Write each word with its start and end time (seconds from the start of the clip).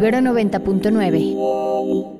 Ibero 0.00 0.20
90.9. 0.20 2.16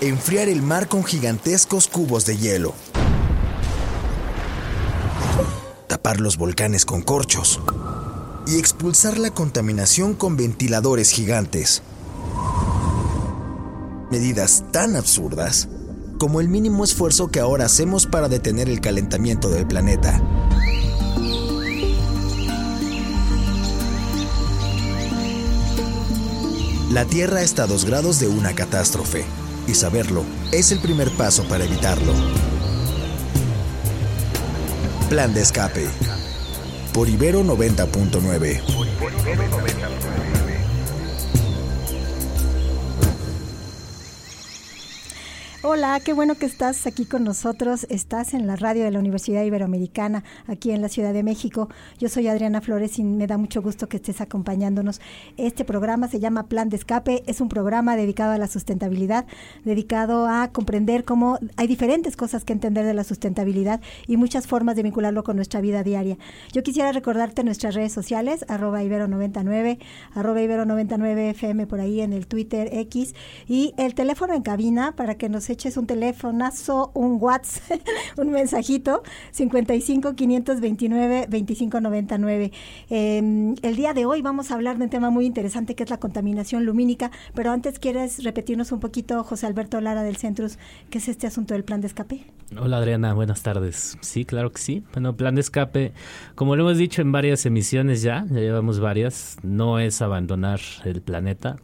Enfriar 0.00 0.48
el 0.48 0.62
mar 0.62 0.86
con 0.86 1.02
gigantescos 1.02 1.88
cubos 1.88 2.24
de 2.24 2.36
hielo. 2.36 2.74
Tapar 5.88 6.20
los 6.20 6.36
volcanes 6.36 6.84
con 6.84 7.02
corchos. 7.02 7.60
Y 8.46 8.60
expulsar 8.60 9.18
la 9.18 9.32
contaminación 9.32 10.14
con 10.14 10.36
ventiladores 10.36 11.10
gigantes. 11.10 11.82
Medidas 14.12 14.62
tan 14.70 14.94
absurdas 14.94 15.66
como 16.20 16.40
el 16.40 16.46
mínimo 16.48 16.84
esfuerzo 16.84 17.32
que 17.32 17.40
ahora 17.40 17.64
hacemos 17.64 18.06
para 18.06 18.28
detener 18.28 18.68
el 18.68 18.80
calentamiento 18.80 19.50
del 19.50 19.66
planeta. 19.66 20.22
La 26.90 27.04
Tierra 27.04 27.42
está 27.42 27.64
a 27.64 27.66
dos 27.66 27.84
grados 27.84 28.18
de 28.18 28.28
una 28.28 28.54
catástrofe, 28.54 29.22
y 29.66 29.74
saberlo 29.74 30.24
es 30.52 30.72
el 30.72 30.78
primer 30.78 31.10
paso 31.10 31.44
para 31.46 31.64
evitarlo. 31.64 32.14
Plan 35.10 35.34
de 35.34 35.42
escape. 35.42 35.86
Por 36.94 37.10
Ibero 37.10 37.44
90.9. 37.44 38.97
Hola, 45.60 45.98
qué 45.98 46.12
bueno 46.12 46.36
que 46.36 46.46
estás 46.46 46.86
aquí 46.86 47.04
con 47.04 47.24
nosotros. 47.24 47.84
Estás 47.90 48.32
en 48.32 48.46
la 48.46 48.54
radio 48.54 48.84
de 48.84 48.92
la 48.92 49.00
Universidad 49.00 49.42
Iberoamericana, 49.42 50.22
aquí 50.46 50.70
en 50.70 50.80
la 50.80 50.88
Ciudad 50.88 51.12
de 51.12 51.24
México. 51.24 51.68
Yo 51.98 52.08
soy 52.08 52.28
Adriana 52.28 52.60
Flores 52.60 52.96
y 53.00 53.02
me 53.02 53.26
da 53.26 53.38
mucho 53.38 53.60
gusto 53.60 53.88
que 53.88 53.96
estés 53.96 54.20
acompañándonos. 54.20 55.00
Este 55.36 55.64
programa 55.64 56.06
se 56.06 56.20
llama 56.20 56.46
Plan 56.46 56.68
de 56.68 56.76
Escape. 56.76 57.24
Es 57.26 57.40
un 57.40 57.48
programa 57.48 57.96
dedicado 57.96 58.30
a 58.30 58.38
la 58.38 58.46
sustentabilidad, 58.46 59.26
dedicado 59.64 60.28
a 60.28 60.52
comprender 60.52 61.04
cómo 61.04 61.40
hay 61.56 61.66
diferentes 61.66 62.16
cosas 62.16 62.44
que 62.44 62.52
entender 62.52 62.86
de 62.86 62.94
la 62.94 63.02
sustentabilidad 63.02 63.80
y 64.06 64.16
muchas 64.16 64.46
formas 64.46 64.76
de 64.76 64.84
vincularlo 64.84 65.24
con 65.24 65.34
nuestra 65.34 65.60
vida 65.60 65.82
diaria. 65.82 66.18
Yo 66.52 66.62
quisiera 66.62 66.92
recordarte 66.92 67.42
nuestras 67.42 67.74
redes 67.74 67.92
sociales, 67.92 68.44
arroba 68.46 68.84
Ibero99, 68.84 69.80
arroba 70.14 70.40
Ibero99FM 70.40 71.66
por 71.66 71.80
ahí 71.80 72.00
en 72.00 72.12
el 72.12 72.28
Twitter 72.28 72.68
X 72.72 73.16
y 73.48 73.74
el 73.76 73.96
teléfono 73.96 74.34
en 74.34 74.42
cabina 74.42 74.94
para 74.94 75.16
que 75.16 75.28
nos 75.28 75.47
eches 75.50 75.76
un 75.76 75.86
teléfonazo, 75.86 76.90
un 76.94 77.18
WhatsApp, 77.20 77.80
un 78.16 78.30
mensajito, 78.30 79.02
55 79.32 80.14
529 80.14 81.26
2599. 81.28 82.52
Eh, 82.90 83.54
el 83.62 83.76
día 83.76 83.94
de 83.94 84.06
hoy 84.06 84.22
vamos 84.22 84.50
a 84.50 84.54
hablar 84.54 84.78
de 84.78 84.84
un 84.84 84.90
tema 84.90 85.10
muy 85.10 85.26
interesante 85.26 85.74
que 85.74 85.84
es 85.84 85.90
la 85.90 85.98
contaminación 85.98 86.64
lumínica, 86.64 87.10
pero 87.34 87.50
antes 87.50 87.78
quieres 87.78 88.22
repetirnos 88.24 88.72
un 88.72 88.80
poquito, 88.80 89.22
José 89.24 89.46
Alberto 89.46 89.80
Lara 89.80 90.02
del 90.02 90.16
Centrus, 90.16 90.58
¿qué 90.90 90.98
es 90.98 91.08
este 91.08 91.26
asunto 91.26 91.54
del 91.54 91.64
plan 91.64 91.80
de 91.80 91.88
escape? 91.88 92.37
Hola 92.56 92.78
Adriana, 92.78 93.12
buenas 93.12 93.42
tardes. 93.42 93.98
Sí, 94.00 94.24
claro 94.24 94.50
que 94.50 94.58
sí. 94.58 94.82
Bueno, 94.94 95.14
plan 95.16 95.34
de 95.34 95.42
escape, 95.42 95.92
como 96.34 96.56
lo 96.56 96.62
hemos 96.62 96.78
dicho 96.78 97.02
en 97.02 97.12
varias 97.12 97.44
emisiones 97.44 98.00
ya, 98.00 98.24
ya 98.30 98.40
llevamos 98.40 98.80
varias, 98.80 99.36
no 99.42 99.78
es 99.78 100.00
abandonar 100.00 100.58
el 100.86 101.02
planeta, 101.02 101.56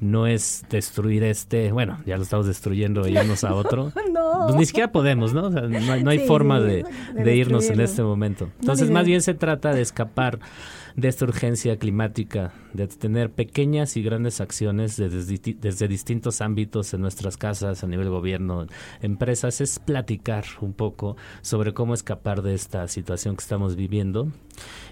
no 0.00 0.26
es 0.26 0.64
destruir 0.68 1.22
este, 1.22 1.70
bueno, 1.70 2.00
ya 2.06 2.16
lo 2.16 2.24
estamos 2.24 2.46
destruyendo 2.46 3.06
y 3.06 3.16
irnos 3.16 3.44
a 3.44 3.54
otro. 3.54 3.92
no. 4.12 4.46
Pues 4.46 4.56
ni 4.56 4.66
siquiera 4.66 4.90
podemos, 4.90 5.32
¿no? 5.32 5.44
O 5.46 5.52
sea, 5.52 5.62
no, 5.62 5.92
hay, 5.92 6.02
no 6.02 6.10
hay 6.10 6.18
Sí, 6.18 6.26
forma 6.26 6.58
de- 6.60 6.82
de, 6.82 6.84
de 7.14 7.22
de 7.24 7.36
irnos 7.36 7.70
en 7.70 7.80
este 7.80 8.02
momento. 8.02 8.48
Entonces, 8.60 8.90
más 8.90 9.06
bien 9.06 9.22
se 9.22 9.34
trata 9.34 9.72
de 9.72 9.80
escapar 9.82 10.40
de 10.96 11.08
esta 11.08 11.24
urgencia 11.24 11.76
climática, 11.78 12.52
de 12.72 12.86
tener 12.88 13.30
pequeñas 13.30 13.96
y 13.96 14.02
grandes 14.02 14.40
acciones 14.40 14.96
desde, 14.96 15.38
desde 15.54 15.88
distintos 15.88 16.40
ámbitos 16.40 16.92
en 16.94 17.00
nuestras 17.00 17.36
casas, 17.36 17.84
a 17.84 17.86
nivel 17.86 18.08
gobierno, 18.08 18.66
empresas, 19.00 19.60
es 19.60 19.78
platicar 19.78 20.44
un 20.60 20.72
poco 20.72 21.16
sobre 21.40 21.72
cómo 21.72 21.94
escapar 21.94 22.42
de 22.42 22.54
esta 22.54 22.86
situación 22.88 23.36
que 23.36 23.42
estamos 23.42 23.76
viviendo. 23.76 24.28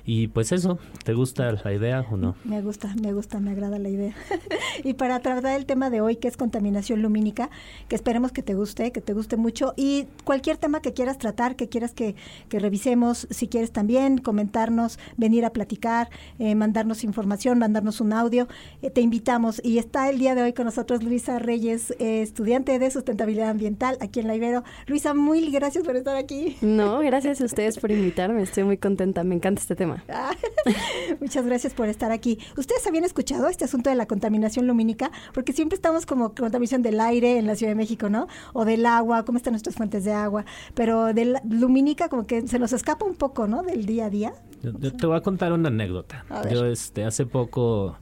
Y 0.05 0.28
pues 0.28 0.53
eso, 0.53 0.78
¿te 1.05 1.15
gusta 1.15 1.53
la 1.53 1.72
idea 1.72 2.05
o 2.11 2.16
no? 2.16 2.34
Me 2.44 2.62
gusta, 2.62 2.94
me 3.00 3.12
gusta, 3.12 3.41
me 3.41 3.50
agrada 3.50 3.78
la 3.78 3.88
idea. 3.88 4.15
y 4.84 4.94
para 4.94 5.21
tratar 5.21 5.59
el 5.59 5.66
tema 5.66 5.91
de 5.91 6.00
hoy, 6.00 6.16
que 6.16 6.28
es 6.28 6.37
contaminación 6.37 7.03
lumínica, 7.03 7.50
que 7.88 7.97
esperemos 7.97 8.33
que 8.33 8.43
te 8.43 8.55
guste, 8.55 8.93
que 8.93 9.00
te 9.00 9.12
guste 9.12 9.37
mucho, 9.37 9.75
y 9.77 10.06
cualquier 10.25 10.56
tema 10.56 10.81
que 10.81 10.93
quieras 10.93 11.19
tratar, 11.19 11.56
que 11.56 11.69
quieras 11.69 11.93
que, 11.93 12.15
que 12.49 12.59
revisemos, 12.59 13.27
si 13.31 13.49
quieres 13.49 13.72
también 13.72 14.19
comentarnos, 14.19 14.99
venir 15.16 15.44
a 15.44 15.50
platicar, 15.50 16.10
eh, 16.39 16.55
mandarnos 16.55 17.05
información, 17.05 17.59
mandarnos 17.59 18.00
un 18.00 18.12
audio, 18.12 18.49
eh, 18.83 18.91
te 18.91 19.00
invitamos. 19.00 19.60
Y 19.65 19.78
está 19.78 20.09
el 20.10 20.19
día 20.19 20.34
de 20.34 20.43
hoy 20.43 20.53
con 20.53 20.65
nosotros 20.65 21.03
Luisa 21.03 21.39
Reyes, 21.39 21.94
eh, 21.99 22.22
estudiante 22.22 22.78
de 22.78 22.91
sustentabilidad 22.91 23.50
ambiental 23.50 23.97
aquí 24.00 24.21
en 24.21 24.27
la 24.27 24.34
Ibero. 24.34 24.65
Luisa, 24.87 25.15
muy 25.15 25.50
gracias 25.50 25.84
por 25.84 25.97
estar 25.97 26.16
aquí. 26.16 26.56
No, 26.60 26.99
gracias 27.00 27.41
a 27.41 27.44
ustedes 27.44 27.78
por 27.78 27.91
invitarme. 27.91 28.43
Estoy 28.43 28.65
muy 28.65 28.77
contenta. 28.77 29.25
Me 29.25 29.34
encanta 29.34 29.60
este 29.60 29.77
tema. 29.77 30.00
Ah, 30.09 30.33
Muchas 31.21 31.44
gracias 31.44 31.75
por 31.75 31.88
estar 31.88 32.12
aquí. 32.12 32.38
¿Ustedes 32.56 32.87
habían 32.87 33.05
escuchado 33.05 33.49
este 33.49 33.65
asunto 33.65 33.91
de 33.91 33.97
la 33.97 34.06
contaminación 34.06 34.66
lumínica? 34.66 35.11
Porque 35.33 35.53
siempre 35.53 35.77
estamos 35.77 36.06
como 36.06 36.34
contaminación 36.34 36.83
del 36.83 37.00
aire 37.00 37.38
en 37.38 37.47
la 37.47 37.56
Ciudad 37.56 37.72
de 37.72 37.77
México, 37.77 38.09
¿no? 38.09 38.28
O 38.53 38.65
del 38.65 38.87
agua, 38.87 39.25
cómo 39.25 39.39
están 39.39 39.53
nuestras 39.53 39.77
fuentes 39.77 40.05
de 40.05 40.12
agua. 40.12 40.44
Pero 40.75 41.12
de 41.12 41.25
la 41.25 41.43
lumínica 41.49 42.09
como 42.09 42.27
que 42.27 42.47
se 42.47 42.59
nos 42.59 42.72
escapa 42.72 43.05
un 43.05 43.15
poco, 43.15 43.47
¿no? 43.47 43.62
Del 43.62 43.87
día 43.87 44.06
a 44.06 44.10
día. 44.10 44.33
Yo, 44.62 44.72
yo 44.78 44.93
te 44.93 45.06
voy 45.06 45.16
a 45.16 45.21
contar 45.21 45.53
una 45.53 45.69
anécdota. 45.69 46.25
Yo 46.50 46.66
este 46.66 47.05
hace 47.05 47.27
poco 47.27 47.97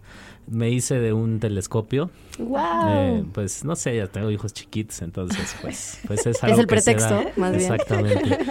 me 0.50 0.70
hice 0.70 0.98
de 0.98 1.12
un 1.12 1.40
telescopio. 1.40 2.10
¡Wow! 2.38 2.58
Eh, 2.88 3.24
pues 3.32 3.64
no 3.64 3.76
sé, 3.76 3.96
ya 3.96 4.06
tengo 4.06 4.30
hijos 4.30 4.52
chiquitos, 4.52 5.02
entonces 5.02 5.54
pues, 5.60 6.00
pues 6.06 6.26
es 6.26 6.42
algo 6.42 6.54
Es 6.54 6.60
el 6.60 6.66
pretexto, 6.66 7.14
da. 7.14 7.32
más 7.36 7.56
bien. 7.56 7.72
Exactamente. 7.72 8.38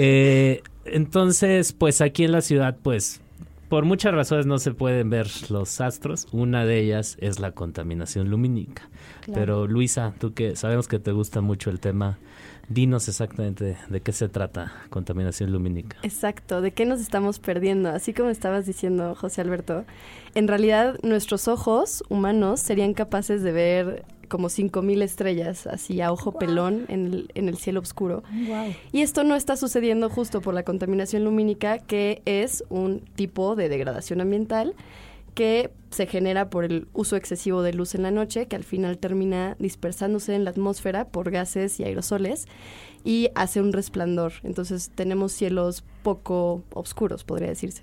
Eh, 0.00 0.62
entonces, 0.92 1.72
pues 1.72 2.00
aquí 2.00 2.24
en 2.24 2.32
la 2.32 2.40
ciudad, 2.40 2.76
pues 2.82 3.20
por 3.68 3.84
muchas 3.84 4.14
razones 4.14 4.46
no 4.46 4.58
se 4.58 4.72
pueden 4.72 5.10
ver 5.10 5.28
los 5.50 5.80
astros. 5.80 6.26
Una 6.32 6.64
de 6.64 6.80
ellas 6.80 7.16
es 7.20 7.38
la 7.38 7.52
contaminación 7.52 8.30
lumínica. 8.30 8.88
Claro. 9.22 9.40
Pero 9.40 9.66
Luisa, 9.66 10.14
tú 10.18 10.32
que 10.32 10.56
sabemos 10.56 10.88
que 10.88 10.98
te 10.98 11.12
gusta 11.12 11.40
mucho 11.40 11.70
el 11.70 11.78
tema, 11.78 12.18
dinos 12.68 13.08
exactamente 13.08 13.64
de, 13.64 13.76
de 13.88 14.00
qué 14.00 14.12
se 14.12 14.28
trata 14.28 14.72
contaminación 14.90 15.52
lumínica. 15.52 15.98
Exacto, 16.02 16.60
¿de 16.60 16.72
qué 16.72 16.86
nos 16.86 17.00
estamos 17.00 17.38
perdiendo? 17.38 17.90
Así 17.90 18.12
como 18.12 18.30
estabas 18.30 18.66
diciendo, 18.66 19.14
José 19.14 19.42
Alberto, 19.42 19.84
en 20.34 20.48
realidad 20.48 20.98
nuestros 21.02 21.48
ojos 21.48 22.02
humanos 22.08 22.60
serían 22.60 22.94
capaces 22.94 23.42
de 23.42 23.52
ver 23.52 24.04
como 24.28 24.48
5.000 24.48 25.02
estrellas 25.02 25.66
así 25.66 26.00
a 26.00 26.12
ojo 26.12 26.32
pelón 26.32 26.84
en 26.88 27.06
el, 27.06 27.30
en 27.34 27.48
el 27.48 27.56
cielo 27.56 27.80
oscuro. 27.80 28.22
Wow. 28.46 28.74
Y 28.92 29.02
esto 29.02 29.24
no 29.24 29.34
está 29.34 29.56
sucediendo 29.56 30.10
justo 30.10 30.40
por 30.40 30.54
la 30.54 30.62
contaminación 30.62 31.24
lumínica, 31.24 31.78
que 31.78 32.22
es 32.24 32.64
un 32.68 33.00
tipo 33.00 33.56
de 33.56 33.68
degradación 33.68 34.20
ambiental 34.20 34.74
que 35.34 35.70
se 35.90 36.06
genera 36.06 36.50
por 36.50 36.64
el 36.64 36.88
uso 36.92 37.16
excesivo 37.16 37.62
de 37.62 37.72
luz 37.72 37.94
en 37.94 38.02
la 38.02 38.10
noche, 38.10 38.46
que 38.46 38.56
al 38.56 38.64
final 38.64 38.98
termina 38.98 39.56
dispersándose 39.58 40.34
en 40.34 40.44
la 40.44 40.50
atmósfera 40.50 41.06
por 41.08 41.30
gases 41.30 41.80
y 41.80 41.84
aerosoles 41.84 42.46
y 43.04 43.30
hace 43.34 43.60
un 43.60 43.72
resplandor. 43.72 44.32
Entonces 44.42 44.90
tenemos 44.94 45.32
cielos 45.32 45.84
poco 46.02 46.62
oscuros, 46.74 47.24
podría 47.24 47.48
decirse. 47.48 47.82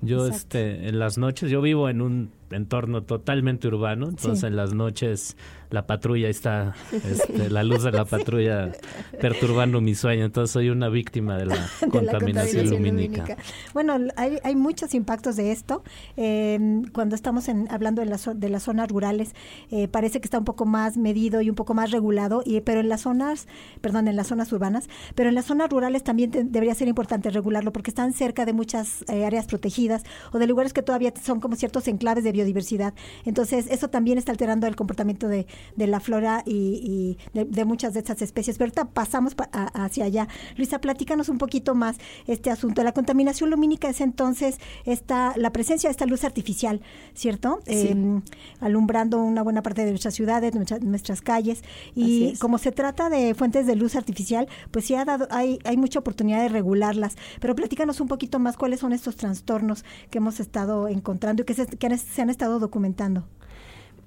Yo, 0.00 0.26
Exacto. 0.26 0.36
este, 0.58 0.88
en 0.88 0.98
las 0.98 1.18
noches, 1.18 1.50
yo 1.50 1.60
vivo 1.60 1.88
en 1.88 2.00
un 2.02 2.30
entorno 2.50 3.02
totalmente 3.04 3.68
urbano, 3.68 4.08
entonces 4.08 4.40
Sí. 4.40 4.46
en 4.46 4.56
las 4.56 4.74
noches 4.74 5.36
la 5.70 5.86
patrulla 5.86 6.28
está, 6.28 6.74
este, 6.92 7.48
la 7.48 7.62
luz 7.62 7.84
de 7.84 7.92
la 7.92 8.04
patrulla 8.06 8.72
perturbando 9.20 9.80
mi 9.80 9.94
sueño, 9.94 10.24
entonces 10.24 10.52
soy 10.52 10.68
una 10.68 10.88
víctima 10.88 11.36
de 11.38 11.46
la 11.46 11.54
de 11.80 11.86
la 11.86 11.88
contaminación 11.88 12.70
lumínica. 12.70 13.36
Bueno, 13.72 13.96
hay, 14.16 14.38
hay 14.42 14.56
muchos 14.56 14.94
impactos 14.94 15.36
de 15.36 15.52
esto. 15.52 15.84
Eh, 16.16 16.58
cuando 16.92 17.14
estamos 17.14 17.39
hablando 17.68 18.02
de, 18.02 18.08
las 18.08 18.26
zo- 18.26 18.34
de 18.34 18.48
las 18.48 18.64
zonas 18.64 18.88
rurales, 18.88 19.34
eh, 19.70 19.88
parece 19.88 20.20
que 20.20 20.26
está 20.26 20.38
un 20.38 20.44
poco 20.44 20.66
más 20.66 20.96
medido 20.96 21.40
y 21.40 21.48
un 21.50 21.56
poco 21.56 21.74
más 21.74 21.90
regulado, 21.90 22.42
y, 22.44 22.60
pero 22.60 22.80
en 22.80 22.88
las 22.88 23.02
zonas, 23.02 23.46
perdón, 23.80 24.08
en 24.08 24.16
las 24.16 24.26
zonas 24.26 24.52
urbanas, 24.52 24.88
pero 25.14 25.28
en 25.28 25.34
las 25.34 25.46
zonas 25.46 25.70
rurales 25.70 26.02
también 26.02 26.30
debería 26.30 26.74
ser 26.74 26.88
importante 26.88 27.30
regularlo 27.30 27.72
porque 27.72 27.90
están 27.90 28.12
cerca 28.12 28.44
de 28.44 28.52
muchas 28.52 29.04
eh, 29.08 29.24
áreas 29.24 29.46
protegidas 29.46 30.02
o 30.32 30.38
de 30.38 30.46
lugares 30.46 30.72
que 30.72 30.82
todavía 30.82 31.12
son 31.22 31.40
como 31.40 31.56
ciertos 31.56 31.88
enclaves 31.88 32.24
de 32.24 32.32
biodiversidad. 32.32 32.94
Entonces, 33.24 33.66
eso 33.70 33.88
también 33.88 34.18
está 34.18 34.32
alterando 34.32 34.66
el 34.66 34.76
comportamiento 34.76 35.28
de, 35.28 35.46
de 35.76 35.86
la 35.86 36.00
flora 36.00 36.42
y, 36.46 37.16
de, 37.32 37.64
muchas 37.64 37.94
de 37.94 38.00
estas 38.00 38.20
especies. 38.22 38.58
Pero 38.58 38.66
ahorita 38.68 38.84
pasamos 38.92 39.34
hacia 39.52 40.04
allá. 40.04 40.28
Luisa, 40.56 40.80
platícanos 40.80 41.28
un 41.28 41.38
poquito 41.38 41.74
más 41.74 41.96
este 42.26 42.50
asunto. 42.50 42.82
La 42.84 42.92
contaminación 42.92 43.50
lumínica 43.50 43.88
es 43.88 44.00
entonces 44.00 44.58
esta, 44.84 45.32
la 45.36 45.52
presencia 45.52 45.88
de 45.88 45.92
esta 45.92 46.06
luz 46.06 46.24
artificial, 46.24 46.80
¿sí 47.14 47.28
cierto? 47.30 47.60
Em, 47.66 48.22
alumbrando 48.60 49.18
una 49.18 49.42
buena 49.42 49.62
parte 49.62 49.84
de 49.84 49.90
nuestras 49.90 50.14
ciudades, 50.14 50.52
nuestras, 50.54 51.20
calles. 51.20 51.62
Y 51.94 52.36
como 52.38 52.58
se 52.58 52.72
trata 52.72 53.08
de 53.08 53.34
fuentes 53.34 53.66
de 53.66 53.76
luz 53.76 53.94
artificial, 53.94 54.48
pues 54.70 54.86
sí 54.86 54.94
ha 54.94 55.04
dado, 55.04 55.28
hay, 55.30 55.58
hay 55.64 55.76
mucha 55.76 56.00
oportunidad 56.00 56.42
de 56.42 56.48
regularlas. 56.48 57.16
Pero 57.40 57.54
platícanos 57.54 58.00
un 58.00 58.08
poquito 58.08 58.38
más 58.38 58.56
cuáles 58.56 58.80
son 58.80 58.92
estos 58.92 59.16
trastornos 59.16 59.84
que 60.10 60.18
hemos 60.18 60.40
estado 60.40 60.88
encontrando 60.88 61.42
y 61.42 61.44
que 61.44 61.54
se, 61.54 61.66
que 61.66 61.96
se 61.98 62.22
han 62.22 62.30
estado 62.30 62.58
documentando. 62.58 63.26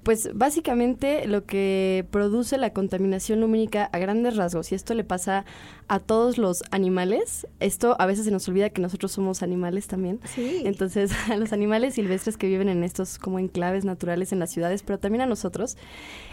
Pues 0.04 0.28
básicamente 0.34 1.26
lo 1.26 1.46
que 1.46 2.06
produce 2.10 2.58
la 2.58 2.74
contaminación 2.74 3.40
lumínica 3.40 3.86
a 3.86 3.98
grandes 3.98 4.36
rasgos, 4.36 4.70
y 4.70 4.74
esto 4.74 4.92
le 4.92 5.02
pasa 5.02 5.46
a 5.88 5.98
todos 5.98 6.36
los 6.36 6.62
animales, 6.70 7.46
esto 7.58 7.96
a 7.98 8.04
veces 8.04 8.26
se 8.26 8.30
nos 8.30 8.46
olvida 8.48 8.68
que 8.68 8.82
nosotros 8.82 9.12
somos 9.12 9.42
animales 9.42 9.86
también. 9.86 10.20
Sí. 10.26 10.62
Entonces, 10.66 11.10
a 11.30 11.36
los 11.36 11.54
animales 11.54 11.94
silvestres 11.94 12.36
que 12.36 12.46
viven 12.46 12.68
en 12.68 12.84
estos 12.84 13.18
como 13.18 13.38
enclaves 13.38 13.86
naturales 13.86 14.32
en 14.32 14.40
las 14.40 14.50
ciudades, 14.50 14.82
pero 14.82 14.98
también 14.98 15.22
a 15.22 15.26
nosotros, 15.26 15.78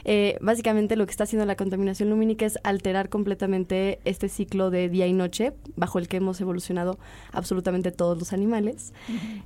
eh, 0.04 0.38
básicamente 0.42 0.98
lo 0.98 1.06
que 1.06 1.12
está 1.12 1.24
haciendo 1.24 1.46
la 1.46 1.56
contaminación 1.56 2.10
lumínica 2.10 2.46
es 2.46 2.60
alterar 2.64 3.08
completamente 3.08 4.00
este 4.04 4.28
ciclo 4.28 4.70
de 4.70 4.90
día 4.90 5.08
y 5.08 5.14
noche, 5.14 5.54
bajo 5.78 5.98
el 5.98 6.10
que 6.10 6.18
hemos 6.18 6.42
evolucionado 6.42 7.00
absolutamente 7.32 7.92
todos 7.92 8.20
los 8.20 8.34
animales. 8.34 8.92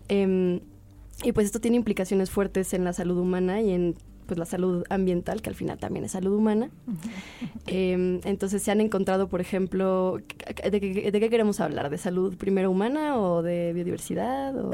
Em, 0.07 0.61
y 1.23 1.31
pues 1.31 1.45
esto 1.45 1.59
tiene 1.61 1.77
implicaciones 1.77 2.31
fuertes 2.31 2.73
en 2.73 2.83
la 2.83 2.91
salud 2.91 3.17
humana 3.17 3.61
y 3.61 3.71
en 3.71 3.95
pues 4.25 4.39
la 4.39 4.45
salud 4.45 4.83
ambiental, 4.89 5.41
que 5.41 5.49
al 5.49 5.55
final 5.55 5.77
también 5.77 6.05
es 6.05 6.11
salud 6.11 6.33
humana. 6.33 6.69
Em, 7.67 8.19
entonces 8.23 8.61
se 8.63 8.71
han 8.71 8.81
encontrado, 8.81 9.27
por 9.27 9.41
ejemplo, 9.41 10.17
¿de 10.17 10.79
qué, 10.79 11.29
queremos 11.29 11.59
hablar? 11.59 11.89
¿De 11.89 11.97
salud 11.97 12.35
primero 12.37 12.71
humana 12.71 13.17
o 13.17 13.41
de 13.41 13.73
biodiversidad? 13.73 14.55
O 14.57 14.71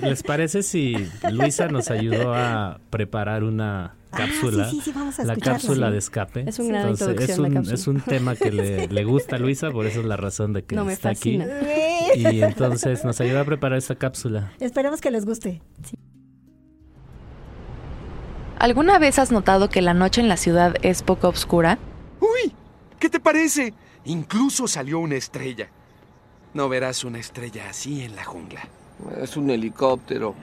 ¿Les 0.00 0.22
parece 0.22 0.62
si 0.62 0.96
Luisa 1.30 1.68
nos 1.68 1.90
ayudó 1.90 2.34
a 2.34 2.80
preparar 2.90 3.44
una 3.44 3.94
ah, 4.10 4.16
cápsula, 4.16 4.70
la 5.24 5.36
cápsula 5.36 5.90
de 5.90 5.98
escape. 5.98 6.44
Es 6.46 6.58
un 6.58 6.68
gran 6.68 6.88
Entonces, 6.88 7.30
es 7.30 7.38
un, 7.38 7.56
es 7.56 7.86
un 7.86 8.00
tema 8.00 8.36
que 8.36 8.50
le, 8.50 9.04
gusta 9.04 9.36
a 9.36 9.38
Luisa, 9.38 9.70
por 9.70 9.86
eso 9.86 10.00
es 10.00 10.06
la 10.06 10.16
razón 10.16 10.52
de 10.52 10.64
que 10.64 10.76
está 10.90 11.10
aquí. 11.10 11.38
Y 12.16 12.42
entonces 12.42 13.04
nos 13.04 13.20
ayuda 13.20 13.40
a 13.40 13.44
preparar 13.44 13.78
esa 13.78 13.94
cápsula. 13.94 14.52
Esperemos 14.60 15.00
que 15.00 15.10
les 15.10 15.24
guste. 15.24 15.62
¿Alguna 18.62 19.00
vez 19.00 19.18
has 19.18 19.32
notado 19.32 19.68
que 19.68 19.82
la 19.82 19.92
noche 19.92 20.20
en 20.20 20.28
la 20.28 20.36
ciudad 20.36 20.76
es 20.82 21.02
poco 21.02 21.26
oscura? 21.26 21.80
¡Uy! 22.20 22.54
¿Qué 23.00 23.10
te 23.10 23.18
parece? 23.18 23.74
Incluso 24.04 24.68
salió 24.68 25.00
una 25.00 25.16
estrella. 25.16 25.68
No 26.54 26.68
verás 26.68 27.02
una 27.02 27.18
estrella 27.18 27.68
así 27.68 28.04
en 28.04 28.14
la 28.14 28.22
jungla. 28.22 28.60
Es 29.20 29.36
un 29.36 29.50
helicóptero. 29.50 30.36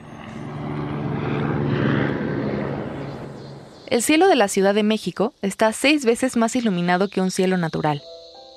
El 3.86 4.02
cielo 4.02 4.28
de 4.28 4.36
la 4.36 4.48
Ciudad 4.48 4.74
de 4.74 4.82
México 4.82 5.32
está 5.40 5.72
seis 5.72 6.04
veces 6.04 6.36
más 6.36 6.54
iluminado 6.54 7.08
que 7.08 7.22
un 7.22 7.30
cielo 7.30 7.56
natural. 7.56 8.02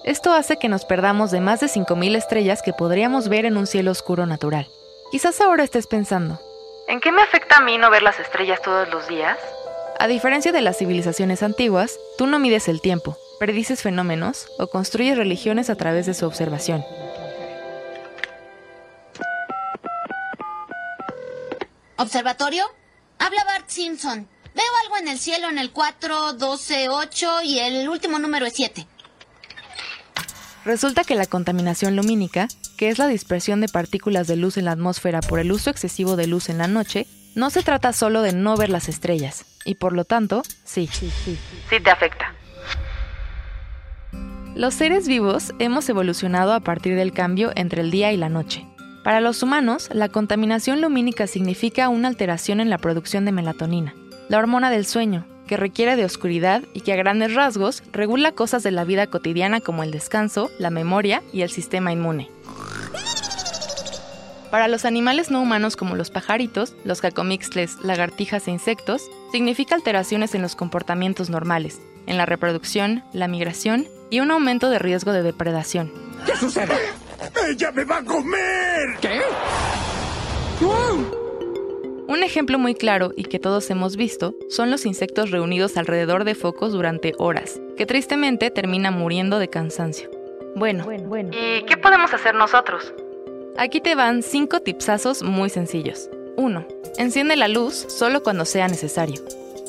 Esto 0.04 0.34
hace 0.34 0.58
que 0.58 0.68
nos 0.68 0.84
perdamos 0.84 1.32
de 1.32 1.40
más 1.40 1.62
de 1.62 1.68
5.000 1.68 2.18
estrellas 2.18 2.62
que 2.62 2.74
podríamos 2.74 3.30
ver 3.30 3.46
en 3.46 3.56
un 3.56 3.66
cielo 3.66 3.92
oscuro 3.92 4.26
natural. 4.26 4.68
Quizás 5.10 5.40
ahora 5.40 5.64
estés 5.64 5.88
pensando, 5.88 6.38
¿En 6.88 7.00
qué 7.00 7.12
me 7.12 7.22
afecta 7.22 7.58
a 7.58 7.62
mí 7.62 7.78
no 7.78 7.90
ver 7.90 8.04
las 8.04 8.20
estrellas 8.20 8.62
todos 8.62 8.90
los 8.90 9.08
días? 9.08 9.38
A 10.00 10.08
diferencia 10.08 10.52
de 10.52 10.62
las 10.62 10.78
civilizaciones 10.78 11.44
antiguas, 11.44 12.00
tú 12.18 12.28
no 12.28 12.40
mides 12.40 12.68
el 12.68 12.82
tiempo, 12.82 13.18
predices 13.40 13.82
fenómenos 13.82 14.48
o 14.58 14.68
construyes 14.68 15.18
religiones 15.18 15.70
a 15.70 15.76
través 15.76 16.06
de 16.06 16.14
su 16.14 16.26
observación. 16.26 16.84
¿Observatorio? 21.98 22.66
Habla 23.20 23.44
Bart 23.46 23.70
Simpson. 23.70 24.28
Veo 24.54 24.66
algo 24.84 24.98
en 24.98 25.08
el 25.08 25.20
cielo 25.20 25.50
en 25.50 25.58
el 25.58 25.72
4, 25.72 26.34
12, 26.34 26.90
8 26.90 27.42
y 27.44 27.60
el 27.60 27.88
último 27.88 28.20
número 28.20 28.46
es 28.46 28.54
7. 28.54 28.86
Resulta 30.66 31.04
que 31.04 31.16
la 31.16 31.26
contaminación 31.26 31.96
lumínica, 31.96 32.48
que 32.78 32.90
es 32.90 32.98
la 32.98 33.08
dispersión 33.08 33.62
de 33.62 33.68
partículas 33.68 34.28
de 34.28 34.36
luz 34.36 34.58
en 34.58 34.66
la 34.66 34.72
atmósfera 34.72 35.22
por 35.22 35.40
el 35.40 35.52
uso 35.52 35.70
excesivo 35.70 36.16
de 36.16 36.28
luz 36.28 36.50
en 36.50 36.58
la 36.58 36.68
noche, 36.68 37.08
no 37.36 37.50
se 37.50 37.64
trata 37.64 37.94
solo 37.94 38.22
de 38.22 38.34
no 38.34 38.58
ver 38.58 38.70
las 38.70 38.90
estrellas, 38.90 39.46
y 39.66 39.76
por 39.76 39.94
lo 39.94 40.06
tanto, 40.06 40.44
sí, 40.64 40.88
sí, 40.92 41.10
sí, 41.24 41.38
sí 41.70 41.80
te 41.80 41.90
afecta. 41.90 42.34
Los 44.56 44.76
seres 44.76 45.08
vivos 45.08 45.52
hemos 45.58 45.90
evolucionado 45.90 46.54
a 46.54 46.60
partir 46.60 46.96
del 46.96 47.12
cambio 47.12 47.52
entre 47.56 47.82
el 47.82 47.90
día 47.90 48.12
y 48.12 48.18
la 48.18 48.30
noche. 48.30 48.68
Para 49.04 49.20
los 49.20 49.42
humanos, 49.42 49.90
la 49.92 50.10
contaminación 50.10 50.80
lumínica 50.80 51.28
significa 51.28 51.90
una 51.90 52.08
alteración 52.08 52.60
en 52.60 52.70
la 52.70 52.78
producción 52.78 53.26
de 53.26 53.32
melatonina, 53.32 53.96
la 54.30 54.38
hormona 54.38 54.70
del 54.70 54.86
sueño, 54.86 55.26
que 55.48 55.58
requiere 55.58 55.96
de 55.96 56.06
oscuridad 56.06 56.64
y 56.74 56.82
que 56.82 56.94
a 56.94 56.98
grandes 56.98 57.34
rasgos 57.34 57.84
regula 57.92 58.32
cosas 58.32 58.64
de 58.64 58.72
la 58.72 58.86
vida 58.86 59.08
cotidiana 59.08 59.60
como 59.60 59.84
el 59.84 59.92
descanso, 59.92 60.52
la 60.60 60.70
memoria 60.70 61.22
y 61.34 61.42
el 61.42 61.50
sistema 61.50 61.92
inmune. 61.92 62.30
Para 64.54 64.68
los 64.68 64.86
animales 64.86 65.32
no 65.32 65.42
humanos 65.42 65.76
como 65.76 65.96
los 65.96 66.12
pajaritos, 66.12 66.76
los 66.86 67.02
cacomixles, 67.02 67.80
lagartijas 67.82 68.48
e 68.48 68.52
insectos, 68.52 69.10
significa 69.32 69.74
alteraciones 69.74 70.36
en 70.36 70.44
los 70.44 70.56
comportamientos 70.56 71.32
normales, 71.32 71.82
en 72.06 72.18
la 72.18 72.28
reproducción, 72.28 73.04
la 73.14 73.28
migración 73.28 73.88
y 74.12 74.20
un 74.20 74.30
aumento 74.30 74.70
de 74.70 74.78
riesgo 74.78 75.12
de 75.12 75.24
depredación. 75.24 75.92
¿Qué 76.28 76.36
sucede? 76.36 76.76
¡Ella 77.50 77.72
me 77.72 77.84
va 77.84 77.98
a 77.98 78.04
comer! 78.04 78.96
¿Qué? 79.02 79.22
Un 82.08 82.22
ejemplo 82.22 82.60
muy 82.60 82.76
claro 82.76 83.12
y 83.18 83.24
que 83.24 83.40
todos 83.40 83.68
hemos 83.72 83.96
visto 83.96 84.36
son 84.50 84.70
los 84.70 84.86
insectos 84.86 85.32
reunidos 85.32 85.78
alrededor 85.78 86.26
de 86.26 86.36
focos 86.36 86.74
durante 86.74 87.14
horas, 87.18 87.60
que 87.76 87.88
tristemente 87.88 88.52
terminan 88.52 89.00
muriendo 89.00 89.40
de 89.40 89.50
cansancio. 89.50 90.12
Bueno, 90.56 90.86
¿y 91.32 91.64
qué 91.64 91.76
podemos 91.76 92.14
hacer 92.14 92.36
nosotros? 92.36 92.94
Aquí 93.56 93.82
te 93.82 93.94
van 93.94 94.24
5 94.24 94.62
tipsazos 94.62 95.22
muy 95.22 95.50
sencillos. 95.50 96.10
1. 96.38 96.66
Enciende 96.98 97.36
la 97.36 97.48
luz 97.48 97.86
solo 97.88 98.24
cuando 98.24 98.46
sea 98.46 98.68
necesario. 98.68 99.22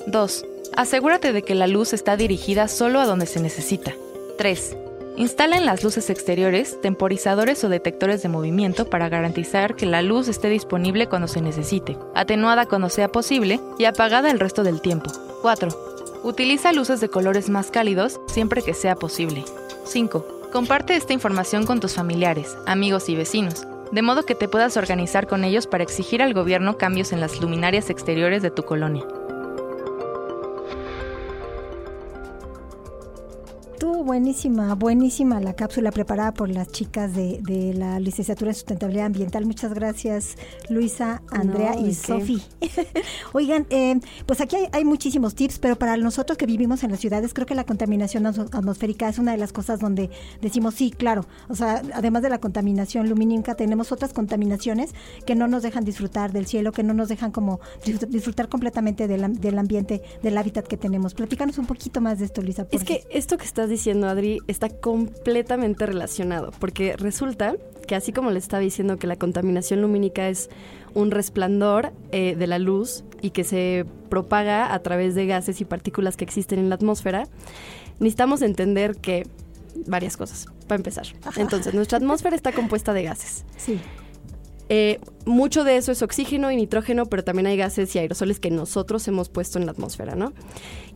2. 0.06 0.46
Asegúrate 0.74 1.34
de 1.34 1.42
que 1.42 1.54
la 1.54 1.66
luz 1.66 1.92
está 1.92 2.16
dirigida 2.16 2.66
solo 2.68 2.98
a 2.98 3.04
donde 3.04 3.26
se 3.26 3.40
necesita. 3.40 3.94
3. 4.38 4.76
Instala 5.16 5.58
en 5.58 5.66
las 5.66 5.84
luces 5.84 6.08
exteriores 6.08 6.80
temporizadores 6.80 7.62
o 7.62 7.68
detectores 7.68 8.22
de 8.22 8.30
movimiento 8.30 8.88
para 8.88 9.10
garantizar 9.10 9.76
que 9.76 9.84
la 9.84 10.00
luz 10.00 10.28
esté 10.28 10.48
disponible 10.48 11.06
cuando 11.06 11.28
se 11.28 11.42
necesite, 11.42 11.96
atenuada 12.14 12.66
cuando 12.66 12.88
sea 12.88 13.12
posible 13.12 13.60
y 13.78 13.84
apagada 13.84 14.30
el 14.30 14.40
resto 14.40 14.64
del 14.64 14.80
tiempo. 14.80 15.12
4. 15.42 15.68
Utiliza 16.24 16.72
luces 16.72 17.00
de 17.00 17.10
colores 17.10 17.50
más 17.50 17.70
cálidos 17.70 18.18
siempre 18.28 18.62
que 18.62 18.72
sea 18.72 18.96
posible. 18.96 19.44
5. 19.84 20.26
Comparte 20.50 20.96
esta 20.96 21.12
información 21.12 21.66
con 21.66 21.80
tus 21.80 21.94
familiares, 21.94 22.56
amigos 22.66 23.08
y 23.08 23.14
vecinos, 23.14 23.66
de 23.94 24.02
modo 24.02 24.24
que 24.24 24.34
te 24.34 24.48
puedas 24.48 24.76
organizar 24.76 25.28
con 25.28 25.44
ellos 25.44 25.68
para 25.68 25.84
exigir 25.84 26.20
al 26.20 26.34
gobierno 26.34 26.76
cambios 26.76 27.12
en 27.12 27.20
las 27.20 27.40
luminarias 27.40 27.90
exteriores 27.90 28.42
de 28.42 28.50
tu 28.50 28.64
colonia. 28.64 29.04
Buenísima, 33.84 34.74
buenísima 34.74 35.40
la 35.40 35.54
cápsula 35.54 35.90
preparada 35.90 36.32
por 36.32 36.48
las 36.48 36.68
chicas 36.68 37.14
de, 37.14 37.72
la 37.74 37.98
licenciatura 38.00 38.50
en 38.50 38.54
sustentabilidad 38.54 39.06
ambiental. 39.06 39.46
Muchas 39.46 39.74
gracias, 39.74 40.36
Luisa, 40.68 41.22
Andrea 41.30 41.76
y 41.78 41.94
Sofi. 41.94 42.42
Oigan, 43.32 43.66
eh, 43.70 44.00
pues 44.26 44.40
aquí 44.40 44.56
hay, 44.72 44.84
muchísimos 44.84 45.34
tips, 45.34 45.58
pero 45.58 45.76
para 45.76 45.96
nosotros 45.96 46.38
que 46.38 46.46
vivimos 46.46 46.82
en 46.84 46.90
las 46.90 47.00
ciudades, 47.00 47.34
creo 47.34 47.46
que 47.46 47.54
la 47.54 47.64
contaminación 47.64 48.26
atmosférica 48.26 49.08
es 49.08 49.18
una 49.18 49.32
de 49.32 49.38
las 49.38 49.52
cosas 49.52 49.80
donde 49.80 50.10
decimos 50.40 50.74
sí, 50.74 50.90
claro. 50.90 51.26
O 51.48 51.54
sea, 51.54 51.82
además 51.94 52.22
de 52.22 52.30
la 52.30 52.38
contaminación 52.38 53.08
lumínica, 53.08 53.54
tenemos 53.54 53.92
otras 53.92 54.12
contaminaciones 54.12 54.94
que 55.26 55.34
no 55.34 55.48
nos 55.48 55.62
dejan 55.62 55.84
disfrutar 55.84 56.32
del 56.32 56.46
cielo, 56.46 56.72
que 56.72 56.82
no 56.82 56.94
nos 56.94 57.08
dejan 57.08 57.32
como 57.32 57.60
disfrutar 57.84 58.48
completamente 58.48 59.08
del, 59.08 59.40
del 59.40 59.58
ambiente, 59.58 60.02
del 60.22 60.38
hábitat 60.38 60.66
que 60.66 60.76
tenemos. 60.76 61.14
Platícanos 61.14 61.58
un 61.58 61.66
poquito 61.66 62.00
más 62.00 62.18
de 62.18 62.26
esto, 62.26 62.42
Luisa. 62.42 62.66
Es 62.70 62.84
que 62.84 63.06
esto 63.10 63.36
que 63.36 63.44
estás 63.44 63.68
diciendo, 63.74 64.08
Adri, 64.08 64.38
está 64.46 64.68
completamente 64.68 65.86
relacionado, 65.86 66.52
porque 66.58 66.96
resulta 66.96 67.56
que 67.86 67.94
así 67.94 68.12
como 68.12 68.30
le 68.30 68.38
estaba 68.38 68.60
diciendo 68.60 68.98
que 68.98 69.06
la 69.06 69.16
contaminación 69.16 69.82
lumínica 69.82 70.28
es 70.28 70.48
un 70.94 71.10
resplandor 71.10 71.92
eh, 72.12 72.34
de 72.36 72.46
la 72.46 72.58
luz 72.58 73.04
y 73.20 73.30
que 73.30 73.44
se 73.44 73.84
propaga 74.08 74.72
a 74.72 74.78
través 74.80 75.14
de 75.14 75.26
gases 75.26 75.60
y 75.60 75.64
partículas 75.64 76.16
que 76.16 76.24
existen 76.24 76.58
en 76.58 76.68
la 76.68 76.76
atmósfera, 76.76 77.28
necesitamos 77.98 78.42
entender 78.42 78.96
que 78.96 79.26
varias 79.86 80.16
cosas, 80.16 80.46
para 80.66 80.76
empezar. 80.76 81.06
Entonces, 81.36 81.74
nuestra 81.74 81.98
atmósfera 81.98 82.36
está 82.36 82.52
compuesta 82.52 82.92
de 82.92 83.02
gases. 83.02 83.44
Sí. 83.56 83.80
Eh, 84.68 85.00
mucho 85.26 85.64
de 85.64 85.76
eso 85.76 85.92
es 85.92 86.02
oxígeno 86.02 86.50
y 86.50 86.56
nitrógeno, 86.56 87.06
pero 87.06 87.22
también 87.24 87.46
hay 87.46 87.56
gases 87.56 87.94
y 87.94 87.98
aerosoles 87.98 88.40
que 88.40 88.50
nosotros 88.50 89.06
hemos 89.08 89.28
puesto 89.28 89.58
en 89.58 89.66
la 89.66 89.72
atmósfera, 89.72 90.14
¿no? 90.14 90.32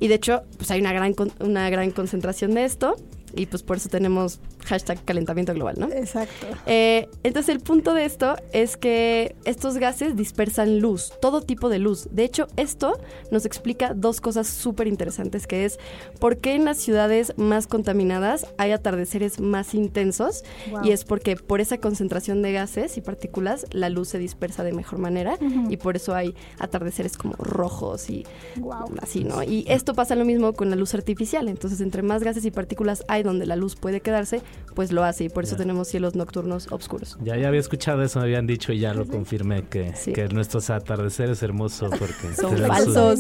Y 0.01 0.09
de 0.09 0.15
hecho, 0.15 0.43
pues 0.57 0.71
hay 0.71 0.81
una 0.81 0.93
gran, 0.93 1.15
una 1.41 1.69
gran 1.71 1.91
concentración 1.91 2.55
de 2.55 2.65
esto 2.65 2.97
Y 3.35 3.47
pues 3.47 3.63
por 3.63 3.77
eso 3.77 3.89
tenemos 3.89 4.41
hashtag 4.69 5.03
calentamiento 5.05 5.55
global, 5.55 5.77
¿no? 5.79 5.89
Exacto. 5.89 6.47
Eh, 6.67 7.09
entonces 7.23 7.55
el 7.55 7.61
punto 7.61 7.95
de 7.95 8.05
esto 8.05 8.37
es 8.53 8.77
que 8.77 9.35
estos 9.45 9.79
gases 9.79 10.15
dispersan 10.17 10.79
luz, 10.81 11.13
todo 11.21 11.41
tipo 11.43 11.69
de 11.69 11.79
luz. 11.79 12.09
De 12.11 12.25
hecho, 12.25 12.49
esto 12.57 12.99
nos 13.31 13.47
explica 13.47 13.95
dos 13.95 14.21
cosas 14.21 14.47
súper 14.47 14.87
interesantes, 14.87 15.47
que 15.47 15.65
es 15.65 15.79
por 16.21 16.37
qué 16.39 16.55
en 16.55 16.65
las 16.65 16.77
ciudades 16.79 17.33
más 17.37 17.67
contaminadas 17.67 18.47
hay 18.59 18.73
atardeceres 18.73 19.41
más 19.41 19.75
intensos. 19.75 20.45
Wow. 20.71 20.85
Y 20.85 20.93
es 20.93 21.05
porque 21.05 21.37
por 21.37 21.61
esa 21.61 21.79
concentración 21.79 22.43
de 22.43 22.53
gases 22.53 22.97
y 22.97 23.01
partículas 23.01 23.67
la 23.73 23.89
luz 23.89 24.09
se 24.09 24.19
dispersa 24.19 24.65
de 24.65 24.73
mejor 24.73 24.99
manera 24.99 25.37
y 25.71 25.77
por 25.79 25.97
eso 25.97 26.15
hay 26.15 26.35
atardeceres 26.59 27.17
como 27.17 27.35
rojos 27.35 28.11
y 28.11 28.25
Wow. 28.57 28.95
así, 29.03 29.25
¿no? 29.25 29.43
Y 29.43 29.65
esto 29.69 29.95
pasa 29.95 30.15
lo 30.15 30.25
mismo 30.25 30.53
con 30.53 30.71
la 30.71 30.77
luz 30.77 30.95
artificial. 30.95 31.49
Entonces, 31.49 31.81
entre 31.81 32.03
más 32.03 32.23
gases 32.23 32.45
y 32.45 32.51
partículas 32.51 33.05
hay 33.09 33.23
donde 33.23 33.47
la 33.47 33.57
luz 33.57 33.77
puede 33.77 34.01
quedarse, 34.01 34.43
pues 34.75 34.93
lo 34.93 35.03
hace 35.05 35.25
y 35.25 35.29
por 35.29 35.45
eso 35.45 35.55
Ya. 35.55 35.59
tenemos 35.59 35.89
cielos 35.89 36.15
nocturnos 36.15 36.71
oscuros. 36.71 37.19
Ya, 37.23 37.37
ya 37.37 37.49
había 37.49 37.61
escuchado 37.61 38.03
eso, 38.03 38.19
me 38.21 38.27
habían 38.27 38.47
dicho 38.47 38.73
y 38.73 38.79
ya 38.81 38.95
lo 38.95 39.07
confirmé 39.07 39.65
que, 39.69 39.93
Sí. 39.97 40.13
que 40.13 40.29
nuestros 40.29 40.71
atardeceres 40.71 41.43
hermosos 41.43 41.91
porque 41.99 42.35
Son 42.37 42.57
falsos. 42.59 43.19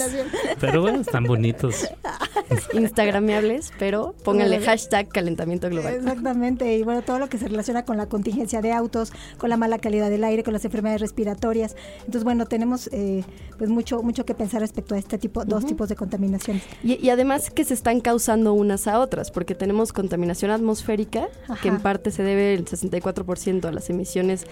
Pero 0.61 0.83
bueno, 0.83 1.01
están 1.01 1.25
bonitos. 1.25 1.87
Instagramiables, 2.73 3.73
pero 3.79 4.15
pónganle 4.25 4.61
hashtag 4.61 5.09
calentamiento 5.09 5.69
global. 5.69 5.95
Exactamente, 5.95 6.77
y 6.77 6.83
bueno, 6.83 7.03
todo 7.03 7.19
lo 7.19 7.29
que 7.29 7.39
se 7.39 7.49
relaciona 7.49 7.85
con 7.85 7.97
la 7.97 8.07
contingencia 8.07 8.61
de 8.63 8.73
autos, 8.73 9.13
con 9.39 9.51
la 9.51 9.57
mala 9.57 9.79
calidad 9.79 10.11
del 10.11 10.25
aire, 10.25 10.43
con 10.43 10.53
las 10.53 10.65
enfermedades 10.65 11.01
respiratorias. 11.01 11.77
Entonces, 12.01 12.25
bueno, 12.25 12.47
tenemos 12.47 12.89
eh, 12.93 13.25
pues 13.59 13.71
mucho 13.71 14.03
mucho 14.03 14.25
que 14.25 14.35
pensar 14.35 14.61
respecto 14.61 14.95
a 14.95 14.99
este 14.99 15.19
tipo, 15.19 15.45
dos 15.45 15.61
Ujú. 15.61 15.69
tipos 15.69 15.89
de 15.89 15.97
contaminaciones. 15.97 16.63
Y, 16.83 17.05
y 17.05 17.11
además 17.11 17.51
que 17.51 17.65
se 17.65 17.75
están 17.75 18.01
causando 18.01 18.53
unas 18.53 18.87
a 18.87 19.01
otras, 19.01 19.31
porque 19.31 19.55
tenemos 19.55 19.93
contaminación 19.93 20.51
atmosférica, 20.51 21.28
Ajá. 21.49 21.61
que 21.63 21.69
en 21.69 21.81
parte 21.81 22.11
se 22.11 22.23
debe 22.23 22.55
el 22.55 22.65
64% 22.65 23.65
a 23.67 23.73
las 23.73 23.91
emisiones 23.91 24.45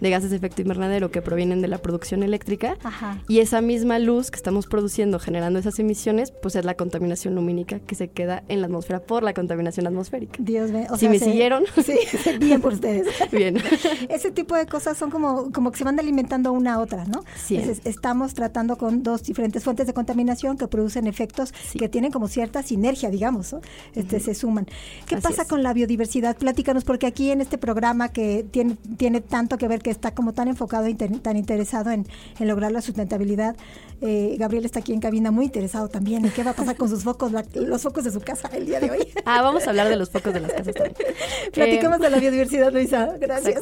de 0.00 0.10
gases 0.10 0.30
de 0.30 0.36
efecto 0.36 0.62
invernadero 0.62 1.10
que 1.10 1.22
provienen 1.22 1.60
de 1.62 1.68
la 1.68 1.78
producción 1.78 2.22
eléctrica. 2.22 2.76
Ajá. 2.82 3.22
Y 3.28 3.38
esa 3.40 3.60
misma 3.60 3.98
luz 3.98 4.30
que 4.30 4.36
estamos 4.36 4.66
produciendo 4.66 5.18
generando 5.18 5.58
esas 5.58 5.78
emisiones, 5.78 6.32
pues 6.42 6.56
es 6.56 6.64
la 6.64 6.74
contaminación 6.74 7.34
lumínica 7.34 7.80
que 7.80 7.94
se 7.94 8.08
queda 8.08 8.42
en 8.48 8.60
la 8.60 8.66
atmósfera 8.66 9.00
por 9.00 9.22
la 9.22 9.32
contaminación 9.34 9.86
atmosférica. 9.86 10.36
Dios 10.38 10.70
mío. 10.70 10.86
Si 10.94 11.00
sea, 11.00 11.10
me 11.10 11.18
se- 11.18 11.24
siguieron. 11.26 11.64
Sí, 11.84 11.98
bien 12.40 12.60
por 12.60 12.72
ustedes. 12.74 13.06
Bien. 13.32 13.56
Ese 14.08 14.30
tipo 14.30 14.54
de 14.56 14.66
cosas 14.66 14.96
son 14.96 15.10
como, 15.10 15.50
como 15.52 15.70
que 15.70 15.78
se 15.78 15.84
van 15.84 15.98
alimentando 16.00 16.52
una 16.52 16.74
a 16.74 16.78
otra, 16.80 17.04
¿no? 17.04 17.24
Sí. 17.36 17.56
Entonces, 17.56 17.84
estamos 17.84 18.32
tratando 18.34 18.76
con 18.78 19.02
dos 19.02 19.22
diferentes 19.22 19.62
fuentes 19.64 19.86
de 19.86 19.92
contaminación 19.92 20.56
que 20.56 20.66
producen 20.68 21.06
efectos 21.06 21.52
Sí. 21.70 21.78
que 21.78 21.88
tienen 21.88 22.10
como 22.10 22.28
cierta 22.28 22.62
sinergia, 22.62 23.10
digamos, 23.10 23.52
¿no? 23.52 23.60
este, 23.94 24.20
se 24.20 24.34
suman. 24.34 24.66
¿Qué 25.06 25.16
Así 25.16 25.22
pasa 25.22 25.42
es. 25.42 25.48
con 25.48 25.62
la 25.62 25.72
biodiversidad? 25.74 26.23
Platícanos, 26.32 26.84
porque 26.84 27.06
aquí 27.06 27.30
en 27.30 27.40
este 27.42 27.58
programa 27.58 28.08
que 28.10 28.44
tiene, 28.50 28.76
tiene 28.96 29.20
tanto 29.20 29.58
que 29.58 29.68
ver, 29.68 29.82
que 29.82 29.90
está 29.90 30.12
como 30.14 30.32
tan 30.32 30.48
enfocado, 30.48 30.88
y 30.88 30.94
tan 30.94 31.18
tan 31.20 31.36
interesado 31.36 31.90
en, 31.90 32.06
en 32.40 32.48
lograr 32.48 32.72
la 32.72 32.80
sustentabilidad, 32.80 33.56
eh, 34.00 34.36
Gabriel 34.38 34.64
está 34.64 34.80
aquí 34.80 34.92
en 34.92 35.00
cabina 35.00 35.30
muy 35.30 35.44
interesado 35.46 35.88
también. 35.88 36.24
¿Y 36.24 36.30
qué 36.30 36.42
va 36.42 36.52
a 36.52 36.54
pasar 36.54 36.76
con 36.76 36.88
sus 36.88 37.04
focos, 37.04 37.32
la- 37.32 37.44
los 37.54 37.82
focos 37.82 38.04
de 38.04 38.10
su 38.10 38.20
casa 38.20 38.48
el 38.54 38.66
día 38.66 38.80
de 38.80 38.90
hoy? 38.90 39.08
Ah, 39.26 39.40
vamos 39.42 39.66
a 39.66 39.70
hablar 39.70 39.88
de 39.88 39.96
los 39.96 40.10
focos 40.10 40.34
de 40.34 40.40
las 40.40 40.52
casas 40.52 40.74
también. 40.74 40.94
Platicamos 41.52 41.98
Eh, 41.98 42.02
de 42.04 42.10
la 42.10 42.18
biodiversidad, 42.18 42.72
Luisa. 42.72 43.14
Gracias. 43.18 43.60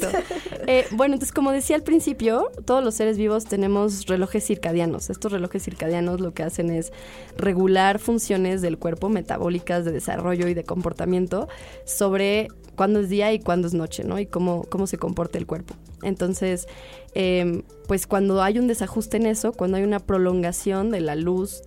Eh, 0.67 0.87
bueno, 0.93 1.15
entonces 1.15 1.33
como 1.33 1.53
decía 1.53 1.77
al 1.77 1.83
principio, 1.83 2.51
todos 2.65 2.83
los 2.83 2.95
seres 2.95 3.17
vivos 3.17 3.45
tenemos 3.45 4.07
relojes 4.07 4.45
circadianos. 4.45 5.09
Estos 5.11 5.31
relojes 5.33 5.63
circadianos 5.63 6.21
lo 6.21 6.35
que 6.35 6.43
hacen 6.43 6.71
es 6.71 6.93
regular 7.37 7.99
funciones 8.01 8.61
del 8.61 8.77
cuerpo 8.79 9.09
metabólicas, 9.09 9.85
de 9.85 9.93
desarrollo 9.93 10.49
y 10.49 10.55
de 10.55 10.65
comportamiento 10.65 11.49
sobre 11.85 12.42
cuándo 12.77 13.01
es 13.01 13.09
día 13.09 13.33
y 13.33 13.39
cuándo 13.39 13.69
es 13.69 13.75
noche, 13.75 14.05
¿no? 14.05 14.19
Y 14.19 14.27
cómo, 14.27 14.65
cómo 14.65 14.87
se 14.87 14.99
comporta 14.99 15.39
el 15.39 15.47
cuerpo. 15.47 15.75
Entonces, 16.03 16.67
eh, 17.15 17.63
pues 17.87 18.07
cuando 18.07 18.43
hay 18.43 18.59
un 18.59 18.67
desajuste 18.67 19.19
en 19.19 19.27
eso, 19.27 19.53
cuando 19.53 19.77
hay 19.77 19.85
una 19.85 20.01
prolongación 20.01 20.91
de 20.91 21.01
la 21.01 21.15
luz, 21.15 21.63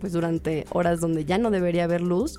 pues 0.00 0.12
durante 0.12 0.66
horas 0.70 1.00
donde 1.00 1.24
ya 1.24 1.38
no 1.38 1.50
debería 1.50 1.84
haber 1.84 2.02
luz, 2.02 2.38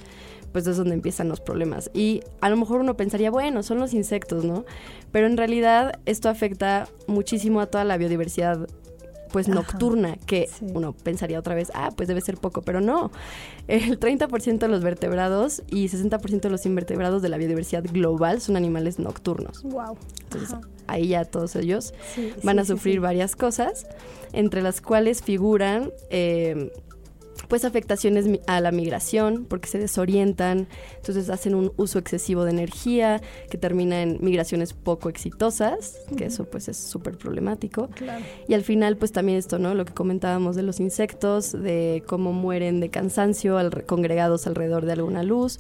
pues 0.51 0.67
es 0.67 0.77
donde 0.77 0.93
empiezan 0.93 1.27
los 1.27 1.41
problemas. 1.41 1.89
Y 1.93 2.22
a 2.39 2.50
lo 2.50 2.57
mejor 2.57 2.79
uno 2.79 2.95
pensaría, 2.95 3.29
bueno, 3.31 3.63
son 3.63 3.79
los 3.79 3.93
insectos, 3.93 4.45
¿no? 4.45 4.65
Pero 5.12 5.27
en 5.27 5.36
realidad 5.36 6.00
esto 6.05 6.29
afecta 6.29 6.88
muchísimo 7.07 7.60
a 7.60 7.65
toda 7.65 7.84
la 7.84 7.98
biodiversidad 7.98 8.67
pues 9.36 9.50
Ajá, 9.50 9.56
nocturna, 9.56 10.15
que 10.25 10.48
sí. 10.48 10.65
uno 10.74 10.94
pensaría 10.94 11.38
otra 11.38 11.56
vez, 11.56 11.70
ah, 11.75 11.89
pues 11.94 12.08
debe 12.08 12.22
ser 12.22 12.38
poco, 12.38 12.62
pero 12.62 12.80
no. 12.80 13.12
El 13.68 14.00
30% 14.00 14.60
de 14.60 14.68
los 14.70 14.82
vertebrados 14.82 15.62
y 15.70 15.89
60% 15.89 16.39
de 16.39 16.50
los 16.50 16.65
invertebrados 16.65 17.22
de 17.22 17.27
la 17.27 17.36
biodiversidad 17.36 17.84
global 17.84 18.39
son 18.39 18.56
animales 18.56 18.98
nocturnos. 18.98 19.62
Wow. 19.63 19.98
Entonces, 20.24 20.56
ahí 20.88 21.10
ya 21.10 21.25
todos 21.25 21.58
ellos 21.58 21.94
Sí, 22.13 22.32
van 22.44 22.56
sí, 22.56 22.62
a 22.62 22.65
sufrir 22.65 23.01
varias 23.01 23.36
cosas, 23.36 23.88
entre 24.32 24.62
las 24.62 24.80
cuales 24.80 25.22
figuran 25.22 25.92
eh, 26.12 26.72
pues 27.48 27.66
afectaciones 27.66 28.25
a 28.48 28.60
la 28.62 28.72
migración, 28.72 29.46
porque 29.48 29.68
se 29.68 29.78
desorientan, 29.80 30.68
entonces 30.98 31.30
hacen 31.30 31.56
un 31.56 31.72
uso 31.78 32.00
excesivo 32.00 32.44
de 32.44 32.52
energía, 32.52 33.22
que 33.50 33.58
termina 33.58 34.02
en 34.02 34.18
migraciones 34.22 34.74
poco 34.74 35.10
exitosas, 35.10 35.98
que 36.18 36.25
eso 36.25 36.46
pues 36.46 36.68
es 36.68 36.78
súper 36.78 37.18
problemático. 37.18 37.88
Claro. 37.96 38.24
Y 38.48 38.54
al 38.54 38.64
final, 38.64 38.98
pues 38.98 39.12
también 39.12 39.38
esto, 39.38 39.60
¿no? 39.60 39.74
Lo 39.75 39.86
que 39.86 39.94
comentábamos 39.94 40.56
de 40.56 40.64
los 40.64 40.80
insectos, 40.80 41.52
de 41.52 42.04
cómo 42.08 42.34
mueren 42.34 42.80
de 42.80 42.90
cansancio 42.90 43.58
al- 43.58 43.86
congregados 43.86 44.48
alrededor 44.48 44.86
de 44.86 44.94
alguna 44.94 45.24
luz. 45.24 45.60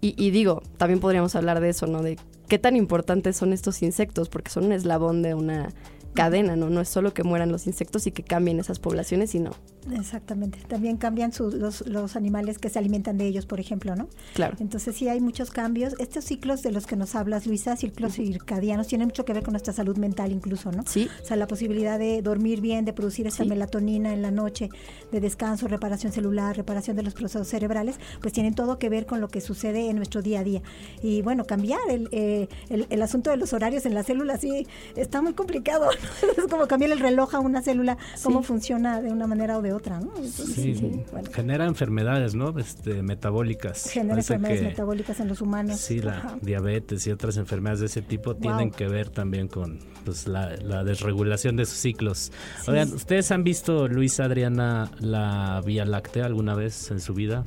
Y, 0.00 0.14
y 0.22 0.30
digo, 0.30 0.62
también 0.76 1.00
podríamos 1.00 1.34
hablar 1.34 1.60
de 1.60 1.70
eso, 1.70 1.86
¿no? 1.86 2.02
De 2.02 2.18
qué 2.48 2.58
tan 2.58 2.76
importantes 2.76 3.36
son 3.36 3.52
estos 3.52 3.82
insectos, 3.82 4.28
porque 4.28 4.50
son 4.50 4.64
un 4.64 4.72
eslabón 4.72 5.22
de 5.22 5.34
una 5.34 5.70
cadena, 6.14 6.56
¿no? 6.56 6.70
No 6.70 6.80
es 6.80 6.88
solo 6.88 7.12
que 7.12 7.22
mueran 7.24 7.50
los 7.52 7.66
insectos 7.66 8.06
y 8.06 8.12
que 8.12 8.22
cambien 8.22 8.58
esas 8.60 8.78
poblaciones, 8.78 9.30
sino, 9.30 9.50
Exactamente. 9.92 10.58
También 10.66 10.96
cambian 10.96 11.32
sus- 11.32 11.52
los, 11.54 11.86
los 11.86 12.16
animales 12.16 12.58
que 12.58 12.70
se 12.70 12.78
alimentan 12.78 13.18
de 13.18 13.26
ellos, 13.26 13.44
por 13.44 13.60
ejemplo, 13.60 13.94
¿no? 13.94 14.08
claro. 14.32 14.56
Entonces 14.58 14.96
sí 14.96 15.08
hay 15.08 15.20
muchos 15.20 15.50
cambios. 15.50 15.94
Estos 15.98 16.24
ciclos 16.24 16.62
de 16.62 16.72
los 16.72 16.86
que 16.86 16.96
nos 16.96 17.14
hablas, 17.14 17.46
Luisa, 17.46 17.76
ciclos 17.76 18.14
circadianos, 18.14 18.86
tienen 18.86 19.08
mucho 19.08 19.26
que 19.26 19.34
ver 19.34 19.42
con 19.42 19.52
nuestra 19.52 19.74
salud 19.74 19.98
mental 19.98 20.32
incluso, 20.32 20.72
¿no? 20.72 20.84
Sí, 20.86 21.08
O 21.22 21.26
sea, 21.26 21.36
la 21.36 21.46
posibilidad 21.46 21.98
de 21.98 22.22
dormir 22.22 22.62
bien, 22.62 22.86
de 22.86 22.94
producir 22.94 23.26
esa 23.26 23.42
Sí. 23.44 23.48
melatonina 23.50 24.14
en 24.14 24.22
la 24.22 24.30
noche, 24.30 24.70
de 25.12 25.20
descanso, 25.20 25.68
reparación 25.68 26.12
celular, 26.12 26.56
reparación 26.56 26.96
de 26.96 27.02
los 27.02 27.12
procesos 27.12 27.46
cerebrales, 27.48 27.96
pues 28.22 28.32
tienen 28.32 28.54
todo 28.54 28.78
que 28.78 28.88
ver 28.88 29.04
con 29.04 29.20
lo 29.20 29.28
que 29.28 29.42
sucede 29.42 29.90
en 29.90 29.96
nuestro 29.96 30.22
día 30.22 30.40
a 30.40 30.44
día. 30.44 30.62
Y 31.02 31.20
bueno, 31.20 31.44
cambiar 31.44 31.80
el, 31.90 32.08
eh, 32.12 32.48
el, 32.70 32.86
el 32.88 33.02
asunto 33.02 33.28
de 33.30 33.36
los 33.36 33.52
horarios 33.52 33.84
en 33.84 33.92
las 33.92 34.06
células 34.06 34.40
sí 34.40 34.66
está 34.96 35.20
muy 35.20 35.34
complicado. 35.34 35.90
es 36.38 36.46
como 36.50 36.66
cambiar 36.66 36.92
el 36.92 37.00
reloj 37.00 37.34
a 37.34 37.40
una 37.40 37.62
célula, 37.62 37.96
cómo 38.22 38.40
Sí. 38.40 38.46
funciona 38.46 39.00
de 39.00 39.10
una 39.10 39.26
manera 39.26 39.58
o 39.58 39.62
de 39.62 39.72
otra, 39.72 40.00
¿no? 40.00 40.12
Entonces, 40.16 40.54
Sí, 40.54 41.02
bueno, 41.12 41.30
genera 41.32 41.66
enfermedades, 41.66 42.34
¿no? 42.34 42.58
Este, 42.58 43.02
metabólicas. 43.02 43.90
genera 43.90 44.14
Parece 44.14 44.34
enfermedades 44.34 44.60
que- 44.62 44.68
metabólicas 44.68 45.20
en 45.20 45.28
los 45.28 45.40
humanos. 45.40 45.78
Sí, 45.80 46.00
la 46.00 46.18
Ajá. 46.18 46.38
diabetes 46.42 47.06
y 47.06 47.10
otras 47.10 47.36
enfermedades 47.36 47.80
de 47.80 47.86
ese 47.86 48.02
tipo 48.02 48.34
tienen 48.36 48.70
que 48.70 48.86
ver 48.88 49.10
también 49.10 49.48
con 49.48 49.78
pues, 50.04 50.26
la, 50.26 50.54
la 50.56 50.84
desregulación 50.84 51.56
de 51.56 51.64
sus 51.66 51.78
ciclos. 51.78 52.30
Sí. 52.64 52.70
Oigan, 52.70 52.92
¿ustedes 52.92 53.30
han 53.30 53.42
visto, 53.44 53.88
Luisa, 53.88 54.24
Adriana, 54.24 54.90
la 55.00 55.62
Vía 55.64 55.84
Láctea 55.84 56.26
alguna 56.26 56.54
vez 56.54 56.90
en 56.90 57.00
su 57.00 57.14
vida? 57.14 57.44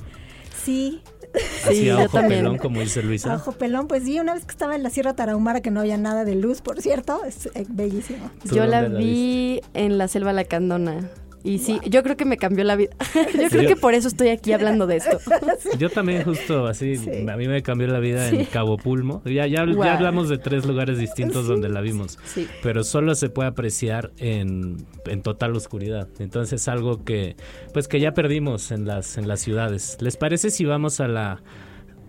Sí, 0.64 1.02
Así 1.66 1.76
Sí, 1.76 1.90
a 1.90 1.98
yo 2.00 2.06
ojo 2.06 2.18
también. 2.18 2.42
pelón, 2.42 2.58
como 2.58 2.80
dice 2.80 3.04
Luisa. 3.04 3.36
Ojo 3.36 3.52
pelón, 3.52 3.88
pues 3.88 4.04
sí, 4.04 4.20
una 4.20 4.34
vez 4.34 4.46
que 4.46 4.52
estaba 4.52 4.76
en 4.76 4.84
la 4.84 4.90
Sierra 4.90 5.16
Tarahumara 5.16 5.62
que 5.62 5.70
no 5.72 5.82
había 5.82 5.98
nada 5.98 6.26
de 6.26 6.36
luz, 6.36 6.62
por 6.62 6.82
cierto, 6.82 7.24
es 7.26 7.48
eh, 7.54 7.66
bellísimo. 7.70 8.32
¿Tú 8.48 8.56
yo 8.56 8.66
la 8.66 8.84
vi 8.84 9.62
en 9.74 9.98
la 9.98 10.08
selva 10.08 10.34
lacandona. 10.34 11.10
Y 11.44 11.60
sí, 11.60 11.80
yo 11.90 12.04
creo 12.04 12.18
que 12.18 12.26
me 12.26 12.38
cambió 12.38 12.64
la 12.64 12.76
vida. 12.76 12.90
yo 13.16 13.48
creo 13.50 13.62
Yo- 13.64 13.68
que 13.70 13.76
por 13.76 13.94
eso 13.94 14.08
estoy 14.08 14.30
aquí 14.30 14.52
hablando 14.54 14.86
de 14.88 14.98
esto. 14.98 15.20
Yo 15.80 15.90
también 15.90 16.24
justo 16.24 16.66
así, 16.68 16.98
Sí. 16.98 17.10
a 17.30 17.38
mí 17.38 17.48
me 17.48 17.62
cambió 17.62 17.88
la 17.88 18.00
vida 18.00 18.28
en 18.30 18.46
Cabo 18.46 18.78
Pulmo. 18.78 19.22
Ya, 19.26 19.48
ya, 19.48 19.66
ya 19.66 19.94
hablamos 19.96 20.30
de 20.30 20.38
tres 20.38 20.66
lugares 20.66 20.98
distintos 20.98 21.48
donde 21.48 21.70
la 21.70 21.82
vimos, 21.82 22.18
Sí. 22.26 22.48
pero 22.64 22.84
solo 22.84 23.16
se 23.16 23.30
puede 23.30 23.50
apreciar 23.50 24.12
en, 24.18 24.86
en 25.06 25.22
total 25.22 25.56
oscuridad. 25.56 26.08
Entonces 26.20 26.62
es 26.62 26.68
algo 26.68 27.04
que, 27.06 27.36
pues 27.74 27.88
que 27.88 28.00
ya 28.00 28.14
perdimos 28.14 28.72
en 28.72 28.86
las, 28.86 29.18
en 29.18 29.28
las 29.28 29.40
ciudades. 29.40 29.98
¿Les 30.02 30.18
parece 30.18 30.50
si 30.50 30.66
vamos 30.66 31.00
a 31.00 31.08
la 31.08 31.42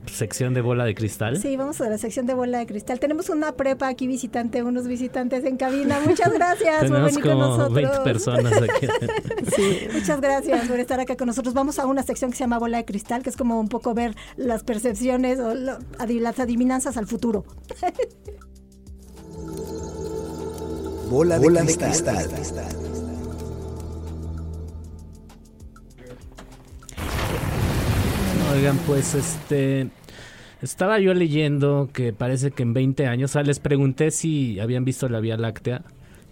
sección 0.06 0.54
de 0.54 0.60
bola 0.62 0.84
de 0.84 0.94
cristal? 0.94 1.36
Sí, 1.40 1.56
vamos 1.56 1.80
a 1.80 1.88
la 1.88 1.98
sección 1.98 2.26
de 2.26 2.34
bola 2.34 2.58
de 2.58 2.66
cristal. 2.66 2.98
Tenemos 2.98 3.28
una 3.28 3.52
prepa 3.52 3.88
aquí 3.88 4.06
visitante, 4.06 4.62
unos 4.62 4.86
visitantes 4.86 5.44
en 5.44 5.56
cabina. 5.56 6.00
Muchas 6.06 6.32
gracias 6.32 6.84
por 6.88 7.02
venir 7.02 7.20
con 7.22 7.38
nosotros. 7.38 7.74
20 7.74 7.98
personas 8.00 8.52
aquí. 8.54 8.86
Muchas 9.92 10.20
gracias 10.20 10.66
por 10.68 10.80
estar 10.80 11.00
acá 11.00 11.16
con 11.16 11.26
nosotros. 11.26 11.54
Vamos 11.54 11.78
a 11.78 11.86
una 11.86 12.02
sección 12.02 12.30
que 12.30 12.36
se 12.36 12.44
llama 12.44 12.58
bola 12.58 12.78
de 12.78 12.84
cristal, 12.84 13.22
que 13.22 13.30
es 13.30 13.36
como 13.36 13.60
un 13.60 13.68
poco 13.68 13.94
ver 13.94 14.14
las 14.36 14.64
percepciones 14.64 15.38
o 15.40 15.54
lo- 15.54 15.78
las 15.98 16.38
adivinanzas 16.38 16.96
al 16.96 17.06
futuro. 17.06 17.44
Bola 21.10 21.38
de 21.38 21.48
cristal. 21.48 22.16
Oigan, 28.52 28.78
pues 28.86 29.14
este 29.14 29.90
Estaba 30.60 30.98
yo 30.98 31.14
leyendo 31.14 31.88
que 31.92 32.12
parece 32.12 32.50
que 32.50 32.64
en 32.64 32.72
20 32.72 33.06
años, 33.06 33.30
o 33.30 33.32
sea, 33.34 33.42
les 33.42 33.60
pregunté 33.60 34.10
si 34.10 34.58
habían 34.58 34.84
visto 34.84 35.08
la 35.08 35.20
Vía 35.20 35.36
Láctea, 35.36 35.84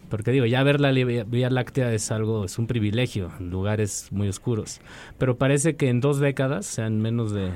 porque 0.08 0.32
digo, 0.32 0.46
ya 0.46 0.64
ver 0.64 0.80
la 0.80 0.90
Vía, 0.90 1.50
Láctea 1.50 1.92
es 1.92 2.10
algo, 2.10 2.44
es 2.44 2.58
un 2.58 2.66
privilegio 2.66 3.30
en 3.38 3.50
lugares 3.50 4.08
muy 4.10 4.28
oscuros, 4.28 4.80
pero 5.16 5.38
parece 5.38 5.76
que 5.76 5.90
en 5.90 6.00
dos 6.00 6.18
décadas, 6.18 6.68
o 6.68 6.72
sea, 6.72 6.86
en 6.88 7.00
menos 7.00 7.32
de, 7.32 7.50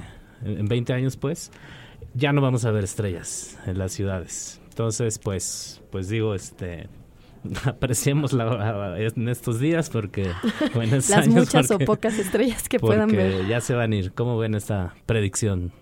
en 0.45 0.69
20 0.69 0.93
años 0.93 1.17
pues, 1.17 1.50
ya 2.14 2.33
no 2.33 2.40
vamos 2.40 2.64
a 2.64 2.71
ver 2.71 2.85
estrellas 2.85 3.59
en 3.67 3.76
las 3.79 3.90
ciudades. 3.93 4.61
Entonces, 4.69 5.19
pues, 5.19 5.83
pues 5.90 6.09
digo, 6.09 6.37
este, 6.37 6.88
apreciemos 7.64 8.32
la, 8.32 8.97
en 8.99 9.28
estos 9.28 9.61
días 9.61 9.90
porque 9.90 10.30
las 10.75 11.11
años 11.12 11.35
muchas 11.35 11.68
porque- 11.68 11.85
o 11.85 11.87
pocas 11.87 12.18
estrellas 12.18 12.68
que 12.68 12.78
puedan 12.78 13.11
ver. 13.11 13.47
ya 13.47 13.61
se 13.61 13.75
van 13.75 13.92
a 13.92 13.97
ir. 13.97 14.12
¿Cómo 14.12 14.38
ven 14.38 14.54
esta 14.54 14.94
predicción? 15.06 15.73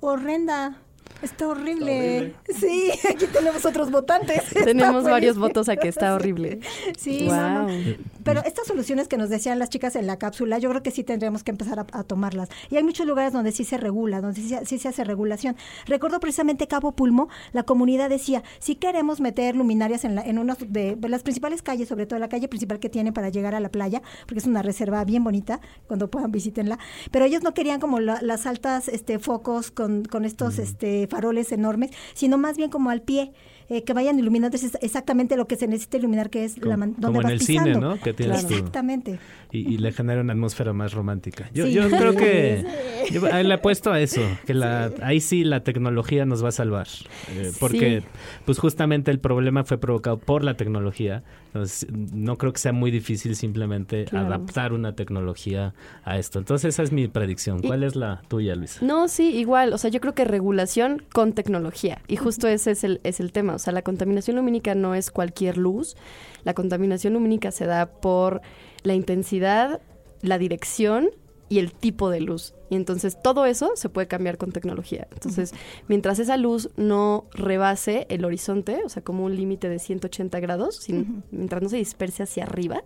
Horrenda. 0.00 0.76
Está 1.24 1.48
horrible. 1.48 2.34
Sí, 2.58 2.90
aquí 3.10 3.26
tenemos 3.26 3.64
otros 3.64 3.90
votantes. 3.90 4.38
Está 4.52 4.64
Tenemos 4.64 5.04
varios 5.04 5.36
votos 5.38 5.68
a 5.68 5.76
que 5.76 5.88
está 5.88 6.14
horrible. 6.14 6.60
Sí, 6.98 7.26
no, 7.28 7.62
no. 7.62 7.66
Wow. 7.66 7.96
Pero 8.22 8.44
estas 8.44 8.66
soluciones 8.66 9.08
que 9.08 9.16
nos 9.16 9.28
decían 9.30 9.58
las 9.58 9.70
chicas 9.70 9.96
en 9.96 10.06
la 10.06 10.18
cápsula, 10.18 10.58
yo 10.58 10.70
creo 10.70 10.82
que 10.82 10.90
sí 10.90 11.04
tendríamos 11.04 11.42
que 11.42 11.50
empezar 11.50 11.78
a, 11.80 11.86
a 11.92 12.04
tomarlas. 12.04 12.48
Y 12.70 12.76
hay 12.76 12.84
muchos 12.84 13.06
lugares 13.06 13.32
donde 13.32 13.52
sí 13.52 13.64
se 13.64 13.76
regula, 13.78 14.20
donde 14.20 14.40
sí, 14.40 14.48
se- 14.48 14.64
sí 14.66 14.78
se 14.78 14.88
hace 14.88 15.04
regulación. 15.04 15.56
Recuerdo 15.86 16.20
precisamente 16.20 16.66
Cabo 16.68 16.92
Pulmo, 16.92 17.28
la 17.52 17.62
comunidad 17.64 18.08
decía, 18.10 18.42
si 18.58 18.76
queremos 18.76 19.20
meter 19.20 19.56
luminarias 19.56 20.04
en, 20.04 20.14
la, 20.14 20.22
en 20.22 20.38
unas 20.38 20.58
de, 20.60 20.96
de 20.96 21.08
las 21.08 21.22
principales 21.22 21.62
calles, 21.62 21.88
sobre 21.88 22.06
todo 22.06 22.18
la 22.18 22.28
calle 22.28 22.48
principal 22.48 22.78
que 22.80 22.88
tiene 22.88 23.12
para 23.12 23.28
llegar 23.30 23.54
a 23.54 23.60
la 23.60 23.70
playa, 23.70 24.02
porque 24.26 24.38
es 24.40 24.46
una 24.46 24.62
reserva 24.62 25.04
bien 25.04 25.24
bonita, 25.24 25.60
cuando 25.86 26.10
puedan 26.10 26.32
visítenla, 26.32 26.78
pero 27.10 27.24
ellos 27.24 27.42
no 27.42 27.54
querían 27.54 27.80
como 27.80 28.00
la- 28.00 28.20
las 28.22 28.46
altas 28.46 28.88
este, 28.88 29.18
focos 29.18 29.70
con, 29.70 30.04
con 30.04 30.24
estos 30.24 30.58
este, 30.58 31.06
faroles 31.14 31.52
enormes, 31.52 31.90
sino 32.14 32.38
más 32.38 32.56
bien 32.56 32.70
como 32.70 32.90
al 32.90 33.02
pie. 33.02 33.32
eh, 33.70 33.82
que 33.82 33.94
vayan 33.94 34.18
iluminando 34.18 34.56
es 34.58 34.74
exactamente 34.82 35.38
lo 35.38 35.46
que 35.46 35.56
se 35.56 35.66
necesita 35.66 35.96
iluminar, 35.96 36.28
que 36.28 36.44
es 36.44 36.58
la 36.58 36.76
man- 36.76 36.92
como 36.92 37.12
donde 37.14 37.20
en 37.20 37.30
el 37.30 37.40
cine. 37.40 37.72
¿no? 37.76 37.98
Que 37.98 38.12
tienes 38.12 38.46
tu- 38.46 38.52
Exactamente. 38.52 39.18
Y, 39.52 39.60
y 39.72 39.78
le 39.78 39.90
genera 39.90 40.20
una 40.20 40.34
atmósfera 40.34 40.74
más 40.74 40.92
romántica. 40.92 41.48
Yo, 41.54 41.64
Sí. 41.64 41.72
yo 41.72 41.88
creo 41.88 42.14
que 42.14 42.62
yo 43.12 43.20
le 43.42 43.54
apuesto 43.54 43.92
a 43.92 44.00
eso, 44.00 44.20
que 44.46 44.54
la, 44.54 44.90
ahí 45.02 45.20
sí 45.20 45.44
la 45.44 45.60
tecnología 45.64 46.24
nos 46.26 46.42
va 46.44 46.48
a 46.48 46.52
salvar. 46.52 46.86
eh, 47.30 47.52
porque 47.60 48.00
Sí. 48.00 48.06
pues 48.44 48.58
justamente 48.58 49.10
el 49.10 49.18
problema 49.20 49.64
fue 49.64 49.78
provocado 49.78 50.18
por 50.18 50.44
la 50.44 50.54
tecnología. 50.56 51.22
Entonces, 51.46 51.86
no 51.92 52.36
creo 52.36 52.52
que 52.52 52.58
sea 52.58 52.72
muy 52.72 52.90
difícil 52.90 53.36
simplemente 53.36 54.04
Claro. 54.06 54.26
adaptar 54.26 54.72
una 54.72 54.94
tecnología 54.96 55.72
a 56.04 56.18
esto. 56.18 56.38
Entonces 56.38 56.74
esa 56.74 56.82
es 56.82 56.90
mi 56.92 57.06
predicción. 57.08 57.60
Y- 57.62 57.68
¿Cuál 57.68 57.84
es 57.84 57.94
la 57.96 58.22
tuya, 58.28 58.54
Luisa? 58.56 58.84
No, 58.84 59.06
sí, 59.08 59.36
igual. 59.36 59.72
O 59.72 59.78
sea, 59.78 59.90
yo 59.90 60.00
creo 60.00 60.14
que 60.14 60.24
regulación 60.24 61.04
con 61.12 61.32
tecnología. 61.32 62.00
Y 62.08 62.16
justo 62.16 62.48
ese 62.48 62.72
es 62.72 62.82
el, 62.84 63.00
es 63.04 63.20
el 63.20 63.30
tema. 63.32 63.54
O 63.54 63.58
sea, 63.58 63.72
la 63.72 63.82
contaminación 63.82 64.36
lumínica 64.36 64.74
no 64.74 64.94
es 64.94 65.10
cualquier 65.10 65.56
luz. 65.56 65.96
La 66.42 66.54
contaminación 66.54 67.12
lumínica 67.14 67.50
se 67.52 67.66
da 67.66 67.86
por 67.86 68.40
la 68.82 68.94
intensidad, 68.94 69.80
la 70.22 70.38
dirección 70.38 71.08
y 71.48 71.58
el 71.58 71.72
tipo 71.72 72.10
de 72.10 72.20
luz. 72.20 72.54
Y 72.70 72.76
entonces 72.76 73.20
todo 73.22 73.44
eso 73.46 73.72
se 73.76 73.88
puede 73.88 74.08
cambiar 74.08 74.38
con 74.38 74.50
tecnología. 74.52 75.06
Entonces, 75.12 75.52
mientras 75.88 76.18
esa 76.18 76.36
luz 76.36 76.70
no 76.76 77.26
rebase 77.32 78.06
el 78.08 78.24
horizonte, 78.24 78.80
o 78.84 78.88
sea, 78.88 79.02
como 79.04 79.24
un 79.24 79.36
límite 79.36 79.68
de 79.68 79.78
180 79.78 80.40
grados, 80.40 80.76
sin- 80.76 81.22
mientras 81.30 81.62
no 81.62 81.68
se 81.68 81.76
disperse 81.76 82.22
hacia 82.22 82.44
arriba, 82.44 82.82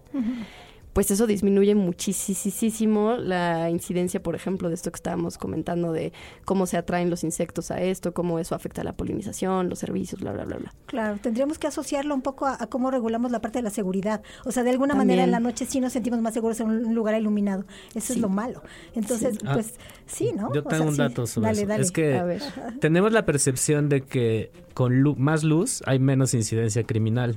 pues 0.98 1.12
eso 1.12 1.28
disminuye 1.28 1.76
muchísimo 1.76 3.14
la 3.16 3.70
incidencia, 3.70 4.20
por 4.20 4.34
ejemplo, 4.34 4.68
de 4.68 4.74
esto 4.74 4.90
que 4.90 4.96
estábamos 4.96 5.38
comentando, 5.38 5.92
de 5.92 6.12
cómo 6.44 6.66
se 6.66 6.76
atraen 6.76 7.08
los 7.08 7.22
insectos 7.22 7.70
a 7.70 7.80
esto, 7.80 8.12
cómo 8.12 8.40
eso 8.40 8.56
afecta 8.56 8.80
a 8.80 8.84
la 8.84 8.94
polinización, 8.94 9.68
los 9.68 9.78
servicios, 9.78 10.20
bla, 10.20 10.32
bla, 10.32 10.44
bla, 10.44 10.56
bla. 10.56 10.74
Claro, 10.86 11.16
tendríamos 11.22 11.58
que 11.60 11.68
asociarlo 11.68 12.16
un 12.16 12.22
poco 12.22 12.46
a, 12.46 12.56
a 12.60 12.66
cómo 12.66 12.90
regulamos 12.90 13.30
la 13.30 13.40
parte 13.40 13.60
de 13.60 13.62
la 13.62 13.70
seguridad. 13.70 14.22
O 14.44 14.50
sea, 14.50 14.64
de 14.64 14.70
alguna 14.70 14.94
También. 14.94 15.06
manera 15.08 15.24
en 15.24 15.30
la 15.30 15.38
noche 15.38 15.66
sí 15.66 15.78
nos 15.80 15.92
sentimos 15.92 16.20
más 16.20 16.34
seguros 16.34 16.58
en 16.58 16.68
un 16.68 16.94
lugar 16.96 17.14
iluminado. 17.14 17.64
Eso 17.90 17.98
es 17.98 18.14
Sí. 18.14 18.20
lo 18.20 18.28
malo. 18.28 18.60
Entonces, 18.96 19.36
Sí. 19.38 19.46
Ah, 19.46 19.52
pues 19.54 19.74
sí, 20.06 20.32
¿no? 20.36 20.52
Yo 20.52 20.62
O 20.62 20.64
tengo 20.64 20.82
sea, 20.82 20.86
un 20.86 20.92
sí. 20.94 20.98
dato 20.98 21.26
sobre 21.28 21.46
Dale, 21.46 21.58
eso. 21.60 21.68
dale. 21.68 21.82
Es 21.82 21.92
que 21.92 22.18
A 22.18 22.24
ver. 22.24 22.42
tenemos 22.80 23.12
la 23.12 23.24
percepción 23.24 23.88
de 23.88 24.00
que 24.00 24.50
con 24.74 25.00
lu- 25.00 25.14
más 25.14 25.44
luz 25.44 25.80
hay 25.86 26.00
menos 26.00 26.34
incidencia 26.34 26.82
criminal. 26.82 27.36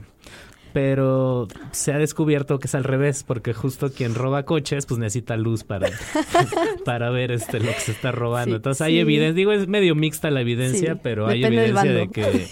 Pero 0.73 1.47
se 1.71 1.91
ha 1.93 1.97
descubierto 1.97 2.59
que 2.59 2.67
es 2.67 2.75
al 2.75 2.83
revés, 2.83 3.23
porque 3.23 3.53
justo 3.53 3.91
quien 3.91 4.15
roba 4.15 4.43
coches, 4.43 4.85
pues 4.85 4.99
necesita 4.99 5.35
luz 5.37 5.63
para, 5.63 5.89
para 6.85 7.09
ver 7.09 7.31
este 7.31 7.59
lo 7.59 7.67
que 7.67 7.79
se 7.79 7.91
está 7.91 8.11
robando. 8.11 8.51
Sí, 8.51 8.55
Entonces 8.57 8.81
hay 8.81 8.93
sí. 8.93 8.99
evidencia, 8.99 9.33
digo, 9.33 9.51
es 9.51 9.67
medio 9.67 9.95
mixta 9.95 10.31
la 10.31 10.41
evidencia, 10.41 10.93
Sí, 10.93 10.99
pero 11.03 11.27
hay 11.27 11.43
evidencia 11.43 11.91
de 11.91 12.09
que, 12.09 12.47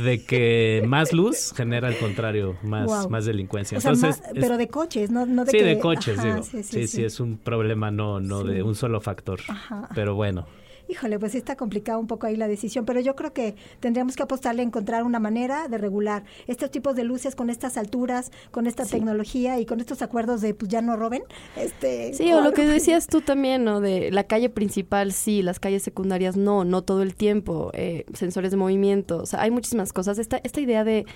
de 0.00 0.24
que 0.24 0.82
más 0.86 1.12
luz 1.12 1.52
genera 1.56 1.88
al 1.88 1.96
contrario, 1.98 2.56
más, 2.62 2.86
Wow. 2.86 3.10
más 3.10 3.24
delincuencia. 3.24 3.78
O 3.78 3.80
sea, 3.80 3.92
Entonces, 3.92 4.22
más- 4.22 4.30
pero 4.34 4.56
de 4.56 4.68
coches, 4.68 5.10
no, 5.10 5.26
no 5.26 5.44
de 5.44 5.50
sí, 5.50 5.58
que- 5.58 5.64
de 5.64 5.78
coches, 5.78 6.18
Ajá, 6.18 6.26
digo. 6.28 6.42
sí, 6.42 6.62
Sí 6.62 6.80
sí, 6.82 6.86
sí, 6.88 7.04
es 7.04 7.20
un 7.20 7.38
problema 7.38 7.90
no, 7.90 8.20
no 8.20 8.42
de 8.44 8.62
un 8.62 8.74
solo 8.74 9.00
factor. 9.00 9.40
Ajá. 9.48 9.88
Pero 9.94 10.14
bueno. 10.14 10.46
Híjole, 10.94 11.18
pues 11.18 11.34
está 11.34 11.56
complicado 11.56 11.98
un 11.98 12.06
poco 12.06 12.28
ahí 12.28 12.36
la 12.36 12.46
decisión, 12.46 12.84
pero 12.84 13.00
yo 13.00 13.16
creo 13.16 13.32
que 13.32 13.56
tendríamos 13.80 14.14
que 14.14 14.22
apostarle 14.22 14.62
a 14.62 14.64
encontrar 14.64 15.02
una 15.02 15.18
manera 15.18 15.66
de 15.66 15.76
regular 15.76 16.22
estos 16.46 16.70
tipos 16.70 16.94
de 16.94 17.02
luces 17.02 17.34
con 17.34 17.50
estas 17.50 17.76
alturas, 17.76 18.30
con 18.52 18.68
esta 18.68 18.84
tecnología 18.84 19.58
y 19.58 19.66
con 19.66 19.80
estos 19.80 20.02
acuerdos 20.02 20.40
de 20.40 20.54
pues 20.54 20.70
ya 20.70 20.82
no 20.82 20.96
roben. 20.96 21.24
Este, 21.56 22.14
Sí, 22.14 22.32
o 22.32 22.42
lo 22.42 22.52
que 22.52 22.64
decías 22.64 23.08
tú 23.08 23.22
también, 23.22 23.64
¿no? 23.64 23.80
De 23.80 24.12
la 24.12 24.22
calle 24.22 24.50
principal, 24.50 25.12
sí, 25.12 25.42
las 25.42 25.58
calles 25.58 25.82
secundarias, 25.82 26.36
no, 26.36 26.64
no 26.64 26.82
todo 26.82 27.02
el 27.02 27.16
tiempo, 27.16 27.72
eh, 27.74 28.04
sensores 28.14 28.52
de 28.52 28.56
movimiento, 28.56 29.18
o 29.18 29.26
sea, 29.26 29.42
hay 29.42 29.50
muchísimas 29.50 29.92
cosas. 29.92 30.20
Esta, 30.20 30.36
esta 30.44 30.60
idea 30.60 30.84
de, 30.84 31.06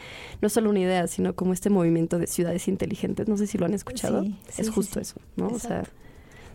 no 0.41 0.49
es 0.49 0.53
solo 0.53 0.71
una 0.71 0.81
idea, 0.81 1.07
sino 1.07 1.37
como 1.37 1.53
este 1.53 1.71
movimiento 1.71 2.19
de 2.19 2.27
ciudades 2.27 2.67
inteligentes, 2.67 3.29
no 3.29 3.37
sé 3.37 3.47
si 3.47 3.59
lo 3.59 3.67
han 3.67 3.75
escuchado, 3.75 4.25
Sí, 4.25 4.37
sí, 4.49 4.63
es 4.63 4.71
justo 4.71 4.99
eso, 4.99 5.21
¿no? 5.37 5.47
O 5.47 5.59
sea, 5.61 5.85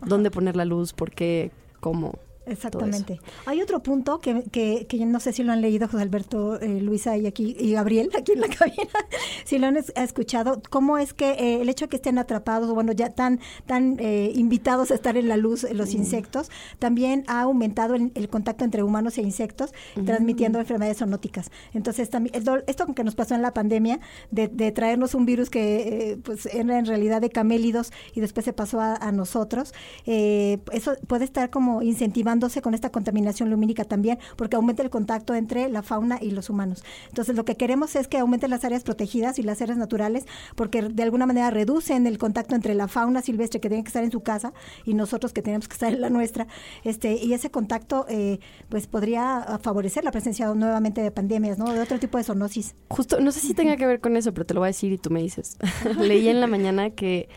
dónde 0.06 0.30
poner 0.30 0.58
la 0.58 0.66
luz, 0.66 0.92
por 0.92 1.12
qué, 1.12 1.52
cómo. 1.80 2.20
Exactamente. 2.46 3.20
Hay 3.46 3.62
otro 3.62 3.82
punto 3.82 4.20
que, 4.20 4.44
que, 4.52 5.06
no 5.06 5.20
sé 5.20 5.32
si 5.34 5.44
lo 5.44 5.52
han 5.54 5.62
leído 5.62 5.88
José 5.88 6.04
Alberto, 6.04 6.60
eh, 6.60 6.82
Luisa 6.82 7.16
y 7.18 7.26
aquí 7.26 7.56
y 7.60 7.72
Gabriel 7.74 8.10
aquí 8.18 8.34
en 8.34 8.42
la 8.42 8.48
cabina, 8.50 8.90
si 9.46 9.58
lo 9.60 9.68
han 9.68 9.78
es- 9.78 9.94
escuchado, 9.96 10.62
cómo 10.70 10.98
es 10.98 11.14
que 11.14 11.32
eh, 11.32 11.62
el 11.62 11.70
hecho 11.70 11.86
de 11.86 11.90
que 11.90 11.96
estén 11.98 12.18
atrapados, 12.18 12.70
o 12.70 12.74
bueno, 12.74 12.92
ya 12.92 13.10
tan 13.12 13.40
tan 13.66 13.98
eh, 14.00 14.32
invitados 14.36 14.92
a 14.92 14.96
estar 14.96 15.16
en 15.18 15.28
la 15.30 15.38
luz 15.38 15.64
eh, 15.64 15.74
los 15.74 15.94
insectos, 15.94 16.50
también 16.80 17.24
ha 17.28 17.42
aumentado 17.42 17.96
el, 17.96 18.12
el 18.16 18.28
contacto 18.30 18.64
entre 18.66 18.84
humanos 18.84 19.18
e 19.18 19.22
insectos, 19.22 19.72
transmitiendo 20.06 20.60
enfermedades 20.60 20.98
zoonóticas. 20.98 21.50
Entonces, 21.74 22.10
también 22.10 22.36
esto, 22.36 22.58
esto 22.68 22.86
que 22.94 23.04
nos 23.04 23.16
pasó 23.16 23.36
en 23.36 23.42
la 23.42 23.54
pandemia 23.54 24.00
de, 24.32 24.48
de 24.48 24.72
traernos 24.72 25.16
un 25.16 25.26
virus 25.26 25.50
que 25.50 26.12
eh, 26.12 26.18
pues 26.24 26.46
era 26.48 26.78
en 26.78 26.86
realidad 26.86 27.22
de 27.22 27.30
camélidos 27.30 27.92
y 28.14 28.20
después 28.22 28.44
se 28.46 28.54
pasó 28.54 28.80
a, 28.82 28.96
a 28.96 29.12
nosotros, 29.12 29.74
eh, 30.06 30.60
eso 30.72 30.94
puede 31.08 31.24
estar 31.26 31.50
como 31.50 31.82
con 32.62 32.74
esta 32.74 32.90
contaminación 32.90 33.50
lumínica 33.50 33.86
también, 33.86 34.20
porque 34.36 34.56
aumenta 34.56 34.84
el 34.84 34.90
contacto 34.90 35.36
entre 35.36 35.70
la 35.70 35.84
fauna 35.84 36.18
y 36.22 36.32
los 36.32 36.50
humanos. 36.50 36.84
Entonces, 37.10 37.36
lo 37.36 37.46
que 37.46 37.56
queremos 37.56 37.96
es 37.96 38.08
que 38.08 38.18
aumenten 38.18 38.50
las 38.50 38.64
áreas 38.64 38.84
protegidas 38.84 39.40
y 39.40 39.44
las 39.44 39.62
áreas 39.62 39.78
naturales, 39.78 40.26
porque 40.56 40.82
de 40.82 41.04
alguna 41.04 41.26
manera 41.26 41.52
reducen 41.52 42.08
el 42.08 42.18
contacto 42.18 42.56
entre 42.56 42.74
la 42.74 42.88
fauna 42.88 43.22
silvestre 43.22 43.60
que 43.60 43.70
tiene 43.70 43.84
que 43.84 43.90
estar 43.90 44.04
en 44.04 44.12
su 44.12 44.22
casa 44.22 44.54
y 44.86 44.94
nosotros 44.94 45.34
que 45.34 45.42
tenemos 45.42 45.68
que 45.68 45.74
estar 45.74 45.94
en 45.94 46.02
la 46.02 46.10
nuestra. 46.10 46.48
Este, 46.84 47.16
y 47.16 47.34
ese 47.34 47.52
contacto, 47.52 48.06
eh, 48.10 48.40
pues 48.70 48.88
podría 48.88 49.60
favorecer 49.62 50.04
la 50.04 50.12
presencia 50.12 50.54
nuevamente 50.54 51.02
de 51.02 51.12
pandemias, 51.12 51.58
¿no? 51.58 51.72
De 51.72 51.82
otro 51.82 52.00
tipo 52.00 52.18
de 52.18 52.24
zoonosis. 52.24 52.76
Justo, 52.90 53.20
no 53.20 53.32
sé 53.32 53.40
si 53.40 53.54
tenga 53.54 53.78
que 53.78 53.86
ver 53.86 54.00
con 54.00 54.18
eso, 54.18 54.34
pero 54.34 54.46
te 54.46 54.54
lo 54.54 54.62
voy 54.62 54.68
a 54.68 54.72
decir 54.72 54.92
y 54.92 54.98
tú 54.98 55.10
me 55.10 55.22
dices. 55.22 55.58
Leí 56.00 56.28
en 56.28 56.42
la 56.42 56.48
mañana 56.48 56.90
que 56.90 57.30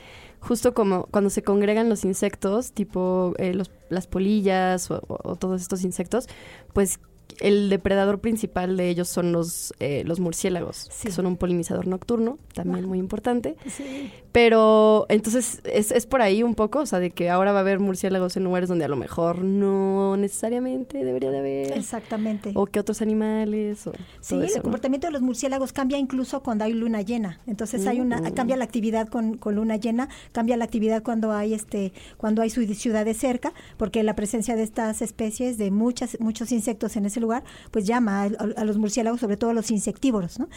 justo 0.47 0.75
como 0.75 1.07
cuando 1.07 1.31
se 1.31 1.43
congregan 1.43 1.89
los 1.89 2.05
insectos, 2.05 2.73
tipo 2.73 3.35
eh, 3.39 3.53
los, 3.55 3.71
las 3.89 4.07
polillas 4.07 4.91
o, 4.91 5.03
o- 5.09 5.21
o 5.33 5.37
todos 5.37 5.61
estos 5.61 5.83
insectos, 5.85 6.29
pues 6.73 7.01
el 7.41 7.69
depredador 7.69 8.21
principal 8.21 8.77
de 8.77 8.89
ellos 8.89 9.09
son 9.09 9.33
los, 9.33 9.75
eh, 9.81 10.03
los 10.07 10.21
murciélagos, 10.21 10.89
Sí. 10.91 11.09
que 11.09 11.12
son 11.12 11.27
un 11.27 11.37
polinizador 11.37 11.87
nocturno, 11.87 12.39
también 12.55 12.81
Wow. 12.83 12.89
muy 12.91 12.99
importante. 12.99 13.57
Sí. 13.67 14.11
Pero 14.33 15.07
entonces 15.09 15.61
es, 15.65 15.91
es 15.93 16.07
por 16.07 16.21
ahí 16.21 16.43
un 16.43 16.55
poco, 16.55 16.81
o 16.81 16.87
sea, 16.87 16.99
de 16.99 17.11
que 17.11 17.31
ahora 17.31 17.53
va 17.53 17.59
a 17.59 17.61
haber 17.62 17.79
murciélagos 17.79 18.37
en 18.37 18.45
lugares 18.45 18.69
donde 18.69 18.85
a 18.85 18.89
lo 18.89 18.97
mejor 18.97 19.39
no 19.39 20.17
necesariamente 20.19 21.03
debería 21.05 21.31
de 21.31 21.39
haber. 21.39 21.73
Exactamente. 21.73 22.53
O 22.55 22.67
que 22.67 22.79
otros 22.81 23.01
animales. 23.01 23.87
O 23.87 23.93
Sí, 24.21 24.35
el 24.37 24.62
comportamiento 24.62 25.07
de 25.07 25.12
los 25.15 25.23
murciélagos 25.23 25.73
cambia 25.73 25.97
incluso 25.99 26.43
cuando 26.43 26.65
hay 26.65 26.73
luna 26.75 27.01
llena. 27.03 27.41
Entonces 27.47 27.87
hay 27.87 28.01
una 28.01 28.21
Mm. 28.21 28.35
cambia 28.35 28.57
la 28.57 28.65
actividad 28.65 29.09
con, 29.09 29.37
con 29.39 29.55
luna 29.55 29.77
llena, 29.77 30.09
cambia 30.33 30.57
la 30.59 30.65
actividad 30.65 31.03
cuando 31.03 31.33
hay 31.33 31.55
este 31.55 31.93
cuando 32.19 32.43
hay 32.43 32.51
ciudades 32.51 33.17
cerca, 33.17 33.53
porque 33.79 34.03
la 34.03 34.15
presencia 34.15 34.55
de 34.57 34.62
estas 34.65 35.01
especies 35.03 35.57
de 35.59 35.71
muchas 35.71 36.19
muchos 36.21 36.53
insectos 36.53 36.97
en 36.97 37.07
ese 37.07 37.15
ese 37.16 37.20
lugar, 37.20 37.44
pues 37.70 37.87
llama 37.87 38.24
a, 38.24 38.64
los 38.64 38.76
murciélagos, 38.76 39.20
sobre 39.20 39.37
todo 39.37 39.50
a 39.50 39.55
los 39.55 39.70
insectívoros, 39.70 40.38
¿no? 40.38 40.48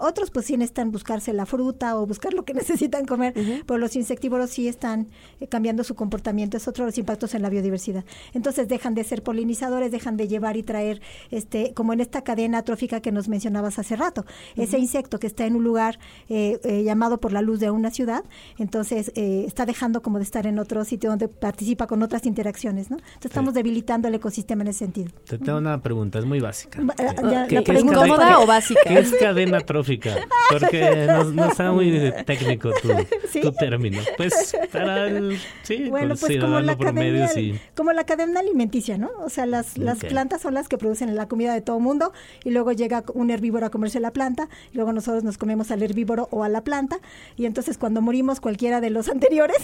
Otros 0.00 0.30
pues 0.30 0.46
sí 0.46 0.56
necesitan 0.56 0.90
buscarse 0.90 1.32
la 1.32 1.46
fruta 1.46 1.98
o 1.98 2.06
buscar 2.06 2.32
lo 2.32 2.44
que 2.44 2.54
necesitan 2.62 3.04
comer, 3.04 3.34
pero 3.66 3.78
los 3.78 3.96
insectívoros 3.96 4.50
sí 4.50 4.68
están 4.68 5.08
eh, 5.40 5.46
cambiando 5.46 5.84
su 5.84 5.94
comportamiento, 5.94 6.56
es 6.56 6.66
otro 6.68 6.84
de 6.84 6.90
los 6.90 6.98
impactos 6.98 7.34
en 7.34 7.42
la 7.42 7.50
biodiversidad. 7.50 8.04
Entonces 8.32 8.68
dejan 8.68 8.94
de 8.94 9.04
ser 9.04 9.22
polinizadores, 9.22 9.92
dejan 9.92 10.16
de 10.16 10.28
llevar 10.28 10.56
y 10.56 10.62
traer, 10.62 11.02
este, 11.30 11.74
como 11.74 11.92
en 11.92 12.00
esta 12.00 12.22
cadena 12.22 12.62
trófica 12.62 13.00
que 13.00 13.12
nos 13.12 13.28
mencionabas 13.28 13.78
hace 13.78 13.96
rato, 13.96 14.24
ese 14.56 14.78
insecto 14.78 15.18
que 15.18 15.26
está 15.26 15.44
en 15.44 15.56
un 15.56 15.64
lugar 15.64 15.98
eh, 16.28 16.58
eh, 16.64 16.82
llamado 16.82 17.18
por 17.18 17.32
la 17.32 17.42
luz 17.42 17.60
de 17.60 17.70
una 17.70 17.90
ciudad, 17.90 18.24
entonces 18.58 19.12
está 19.16 19.66
dejando 19.66 20.02
como 20.02 20.18
de 20.18 20.24
estar 20.24 20.46
en 20.46 20.58
otro 20.58 20.84
sitio 20.84 21.10
donde 21.10 21.28
participa 21.28 21.86
con 21.86 22.02
otras 22.02 22.26
interacciones, 22.26 22.90
¿no? 22.90 22.96
Entonces 22.96 23.30
estamos 23.30 23.54
debilitando 23.54 24.08
el 24.08 24.14
ecosistema 24.14 24.62
en 24.62 24.68
ese 24.68 24.80
sentido. 24.80 25.10
Te 25.26 25.38
tengo 25.38 25.58
una 25.58 25.82
pregunta, 25.82 26.05
es 26.14 26.24
muy 26.24 26.40
básica. 26.40 26.80
¿Qué, 27.48 27.62
¿Qué, 27.62 27.72
¿Incómoda 27.78 28.40
o 28.40 28.46
básica? 28.46 28.80
¿Qué 28.86 28.98
es 28.98 29.12
cadena 29.14 29.60
trófica? 29.60 30.14
Porque 30.50 31.06
no, 31.32 31.46
está 31.46 31.72
muy 31.72 32.12
técnico 32.24 32.70
tu, 32.80 32.88
tu 33.40 33.52
término. 33.52 34.00
Pues 34.16 34.56
para 34.72 35.06
el, 35.06 35.38
sí, 35.62 35.88
bueno, 35.90 36.14
pues, 36.18 36.40
como, 36.40 36.60
la 36.60 36.76
cadena, 36.76 37.28
como 37.74 37.92
la 37.92 38.04
cadena 38.04 38.40
alimenticia, 38.40 38.98
¿no? 38.98 39.10
O 39.24 39.28
sea, 39.28 39.46
las, 39.46 39.78
las 39.78 39.98
plantas 39.98 40.42
son 40.42 40.54
las 40.54 40.68
que 40.68 40.78
producen 40.78 41.14
la 41.14 41.28
comida 41.28 41.54
de 41.54 41.60
todo 41.60 41.80
mundo 41.80 42.12
y 42.44 42.50
luego 42.50 42.72
llega 42.72 43.04
un 43.14 43.30
herbívoro 43.30 43.66
a 43.66 43.70
comerse 43.70 44.00
la 44.00 44.12
planta 44.12 44.48
y 44.72 44.76
luego 44.76 44.92
nosotros 44.92 45.24
nos 45.24 45.38
comemos 45.38 45.70
al 45.70 45.82
herbívoro 45.82 46.28
o 46.30 46.44
a 46.44 46.48
la 46.48 46.62
planta 46.62 46.98
y 47.36 47.46
entonces 47.46 47.78
cuando 47.78 48.00
morimos 48.00 48.40
cualquiera 48.40 48.80
de 48.80 48.90
los 48.90 49.08
anteriores, 49.16 49.56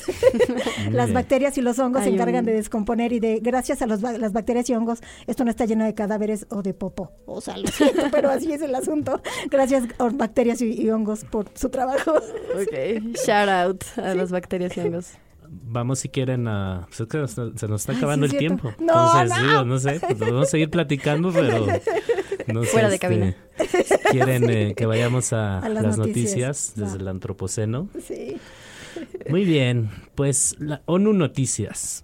las 0.91 1.13
bacterias 1.13 1.59
y 1.59 1.63
los 1.63 1.79
hongos 1.79 2.05
se 2.05 2.11
encargan 2.11 2.45
de 2.45 2.53
descomponer 2.53 3.13
y 3.13 3.21
de, 3.21 3.41
gracias 3.41 3.83
a 3.83 3.87
los, 3.87 4.01
las 4.03 4.33
bacterias 4.33 4.69
y 4.71 4.75
hongos, 4.75 5.01
esto 5.27 5.45
no 5.45 5.51
está 5.51 5.65
lleno 5.65 5.85
de 5.85 5.95
cadáveres 5.95 6.32
o 6.51 6.63
de 6.63 6.75
popo. 6.75 7.13
O 7.27 7.41
sea, 7.41 7.57
lo 7.57 7.69
siento, 7.69 8.03
pero 8.11 8.31
así 8.31 8.53
es 8.53 8.63
el 8.63 8.75
asunto. 8.75 9.21
Gracias 9.51 9.85
bacterias 10.15 10.61
y, 10.63 10.91
hongos 10.91 11.25
por 11.25 11.47
su 11.55 11.69
trabajo. 11.69 12.13
Ok, 12.13 13.15
shout 13.27 13.49
out 13.49 13.85
a 13.97 14.15
las 14.15 14.31
bacterias 14.31 14.77
y 14.77 14.81
hongos 14.81 15.13
vamos 15.53 15.99
si 16.01 16.09
quieren 16.09 16.49
a... 16.49 16.87
Pues 16.89 17.01
es 17.01 17.07
que 17.09 17.29
se 17.59 17.69
nos 17.69 17.83
está 17.83 17.93
acabando 17.93 18.27
el 18.27 18.37
tiempo. 18.37 18.73
No, 18.79 19.21
Entonces, 19.21 19.45
no. 19.45 19.65
no 19.65 19.79
sé, 19.79 20.01
pues 20.01 20.19
vamos 20.19 20.49
a 20.49 20.51
seguir 20.51 20.71
platicando, 20.71 21.31
pero... 21.33 21.67
No 22.47 22.65
Fuera 22.65 22.89
de 22.89 22.99
cabina. 22.99 23.37
Este, 23.57 23.99
quieren 24.11 24.51
eh, 24.51 24.75
que 24.77 24.87
vayamos 24.87 25.33
a, 25.33 25.69
las, 25.69 25.97
noticias, 25.97 26.73
desde 26.75 26.99
el 26.99 27.07
Antropoceno. 27.07 27.89
Sí. 28.05 28.37
Muy 29.29 29.45
bien, 29.45 29.91
pues 30.15 30.57
la 30.59 30.83
ONU 30.87 31.13
Noticias 31.13 32.03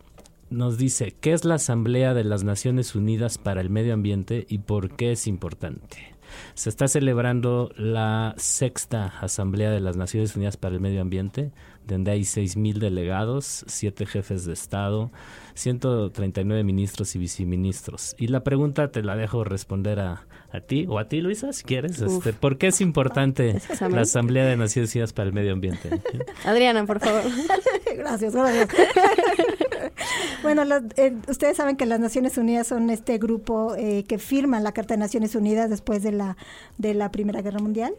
nos 0.50 0.78
dice, 0.78 1.14
¿qué 1.20 1.32
es 1.32 1.44
la 1.44 1.56
Asamblea 1.56 2.14
de 2.14 2.24
las 2.24 2.44
Naciones 2.44 2.94
Unidas 2.94 3.38
para 3.38 3.60
el 3.60 3.70
Medio 3.70 3.94
Ambiente 3.94 4.46
y 4.48 4.58
por 4.58 4.90
qué 4.96 5.12
es 5.12 5.26
importante? 5.26 6.16
Se 6.54 6.68
está 6.68 6.88
celebrando 6.88 7.70
la 7.76 8.34
sexta 8.36 9.14
Asamblea 9.20 9.70
de 9.70 9.80
las 9.80 9.96
Naciones 9.96 10.36
Unidas 10.36 10.56
para 10.56 10.74
el 10.74 10.80
Medio 10.80 11.00
Ambiente, 11.00 11.52
donde 11.86 12.10
hay 12.10 12.20
6.000 12.20 12.78
delegados, 12.78 13.64
7 13.66 14.04
jefes 14.06 14.44
de 14.44 14.52
Estado, 14.52 15.10
139 15.54 16.62
ministros 16.64 17.16
y 17.16 17.18
viceministros. 17.18 18.14
Y 18.18 18.28
la 18.28 18.44
pregunta 18.44 18.90
te 18.90 19.02
la 19.02 19.16
dejo 19.16 19.42
responder 19.42 20.00
a, 20.00 20.26
a 20.52 20.60
ti 20.60 20.86
o 20.88 20.98
a 20.98 21.08
ti, 21.08 21.20
Luisa, 21.20 21.52
si 21.52 21.64
quieres. 21.64 22.00
Este, 22.00 22.32
¿Por 22.34 22.58
qué 22.58 22.68
es 22.68 22.80
importante 22.80 23.60
la 23.90 24.02
Asamblea 24.02 24.44
de 24.44 24.56
Naciones 24.56 24.94
Unidas 24.94 25.12
para 25.12 25.28
el 25.28 25.32
Medio 25.32 25.52
Ambiente? 25.52 25.90
Adriana, 26.44 26.84
por 26.84 27.00
favor. 27.00 27.22
gracias, 27.96 28.34
gracias. 28.34 28.68
bueno, 30.42 30.62
eh, 30.96 31.16
ustedes 31.28 31.56
saben 31.56 31.76
que 31.76 31.86
las 31.86 32.00
Naciones 32.00 32.38
Unidas 32.38 32.66
son 32.66 32.90
este 32.90 33.18
grupo 33.18 33.74
eh, 33.76 34.04
que 34.04 34.18
firma 34.18 34.60
la 34.60 34.72
Carta 34.72 34.94
de 34.94 34.98
Naciones 34.98 35.34
Unidas 35.34 35.70
después 35.70 36.02
de 36.02 36.12
la, 36.12 36.36
de 36.78 36.94
la 36.94 37.10
Primera 37.10 37.42
Guerra 37.42 37.60
Mundial, 37.60 37.94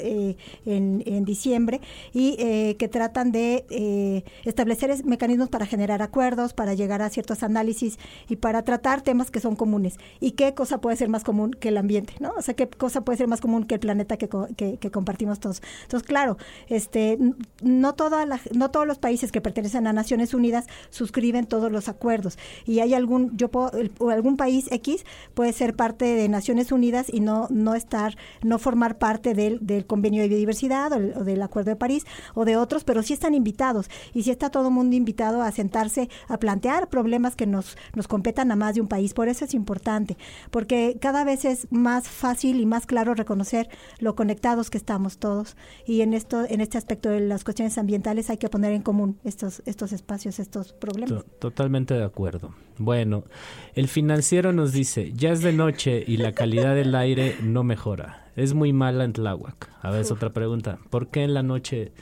eh, 0.00 0.36
en, 0.64 1.02
en, 1.06 1.24
diciembre, 1.24 1.80
y 2.12 2.36
que 2.76 2.88
tratan 2.88 3.32
de 3.32 4.24
establecer 4.44 5.04
mecanismos 5.04 5.48
para 5.48 5.66
generar 5.66 6.02
acuerdos, 6.02 6.54
para 6.54 6.74
llegar 6.74 7.02
a 7.02 7.10
ciertos 7.10 7.42
análisis 7.42 7.98
y 8.28 8.36
para 8.36 8.62
tratar 8.62 9.02
temas 9.02 9.30
que 9.30 9.40
son 9.40 9.56
comunes. 9.56 9.98
¿Y 10.20 10.32
qué 10.32 10.54
cosa 10.54 10.78
puede 10.78 10.96
ser 10.96 11.08
más 11.08 11.24
común 11.24 11.52
que 11.52 11.68
el 11.68 11.76
ambiente? 11.76 12.14
¿no? 12.20 12.32
O 12.36 12.42
sea, 12.42 12.54
¿qué 12.54 12.68
cosa 12.68 13.02
puede 13.02 13.18
ser 13.18 13.28
más 13.28 13.40
común 13.40 13.64
que 13.64 13.74
el 13.74 13.80
planeta 13.80 14.16
que, 14.16 14.28
que, 14.56 14.90
compartimos 14.90 15.40
todos? 15.40 15.62
Entonces, 15.82 16.06
claro, 16.06 16.36
este, 16.68 17.18
no, 17.62 17.94
toda 17.94 18.24
no 18.52 18.70
todos 18.70 18.86
los 18.86 18.98
países 18.98 19.32
que 19.32 19.40
pertenecen 19.40 19.86
a 19.86 19.92
Naciones 19.92 20.34
Unidas 20.34 20.66
suscriben 20.90 21.25
todos 21.46 21.72
los 21.72 21.88
acuerdos. 21.88 22.38
Y 22.64 22.80
hay 22.80 22.94
algún, 22.94 23.36
yo 23.36 23.50
puedo, 23.50 23.70
algún 24.10 24.36
país 24.36 24.68
X 24.70 25.04
puede 25.34 25.52
ser 25.52 25.74
parte 25.74 26.04
de 26.04 26.28
Naciones 26.28 26.72
Unidas 26.72 27.06
y 27.12 27.20
no, 27.20 27.48
no 27.50 27.74
estar, 27.74 28.16
no 28.42 28.58
formar 28.58 28.98
parte 28.98 29.34
del, 29.34 29.58
del 29.66 29.86
convenio 29.86 30.22
de 30.22 30.28
biodiversidad 30.28 30.92
o, 30.92 31.24
del 31.24 31.42
Acuerdo 31.42 31.70
de 31.70 31.76
París 31.76 32.04
o 32.34 32.44
de 32.44 32.56
otros, 32.56 32.84
pero 32.84 33.02
sí 33.02 33.12
están 33.12 33.34
invitados. 33.34 33.88
Y 34.14 34.22
sí 34.22 34.30
está 34.30 34.50
todo 34.50 34.68
el 34.68 34.74
mundo 34.74 34.96
invitado 34.96 35.42
a 35.42 35.50
sentarse 35.52 36.08
a 36.28 36.38
plantear 36.38 36.88
problemas 36.88 37.36
que 37.36 37.46
nos, 37.46 37.76
nos 37.94 38.08
competan 38.08 38.50
a 38.50 38.56
más 38.56 38.74
de 38.74 38.80
un 38.80 38.88
país. 38.88 39.14
Por 39.14 39.28
eso 39.28 39.44
es 39.44 39.54
importante, 39.54 40.16
porque 40.50 40.98
cada 41.00 41.24
vez 41.24 41.44
es 41.44 41.66
más 41.70 42.08
fácil 42.08 42.60
y 42.60 42.66
más 42.66 42.86
claro 42.86 43.14
reconocer 43.14 43.68
lo 43.98 44.14
conectados 44.14 44.70
que 44.70 44.78
estamos 44.78 45.18
todos. 45.18 45.56
Y 45.86 46.00
en 46.02 46.14
esto, 46.14 46.44
en 46.48 46.60
este 46.60 46.78
aspecto 46.78 47.10
de 47.10 47.20
las 47.20 47.44
cuestiones 47.44 47.76
ambientales 47.78 48.30
hay 48.30 48.38
que 48.38 48.48
poner 48.48 48.72
en 48.72 48.82
común 48.82 49.18
estos, 49.24 49.62
estos 49.66 49.92
espacios, 49.92 50.38
estos 50.38 50.72
problemas. 50.72 51.15
Totalmente 51.22 51.94
de 51.94 52.04
acuerdo. 52.04 52.54
Bueno, 52.78 53.24
el 53.74 53.88
financiero 53.88 54.52
nos 54.52 54.72
dice, 54.72 55.12
ya 55.14 55.32
es 55.32 55.40
de 55.42 55.52
noche 55.52 56.04
y 56.06 56.18
la 56.18 56.32
calidad 56.32 56.74
del 56.74 56.94
aire 56.94 57.36
no 57.42 57.64
mejora. 57.64 58.26
Es 58.36 58.52
muy 58.52 58.72
mala 58.72 59.04
en 59.04 59.14
Tláhuac. 59.14 59.70
A 59.80 59.90
ver, 59.90 60.02
es 60.02 60.10
otra 60.10 60.30
pregunta. 60.30 60.78
¿Por 60.90 61.08
qué 61.08 61.24
en 61.24 61.32
la 61.32 61.42
noche 61.42 61.92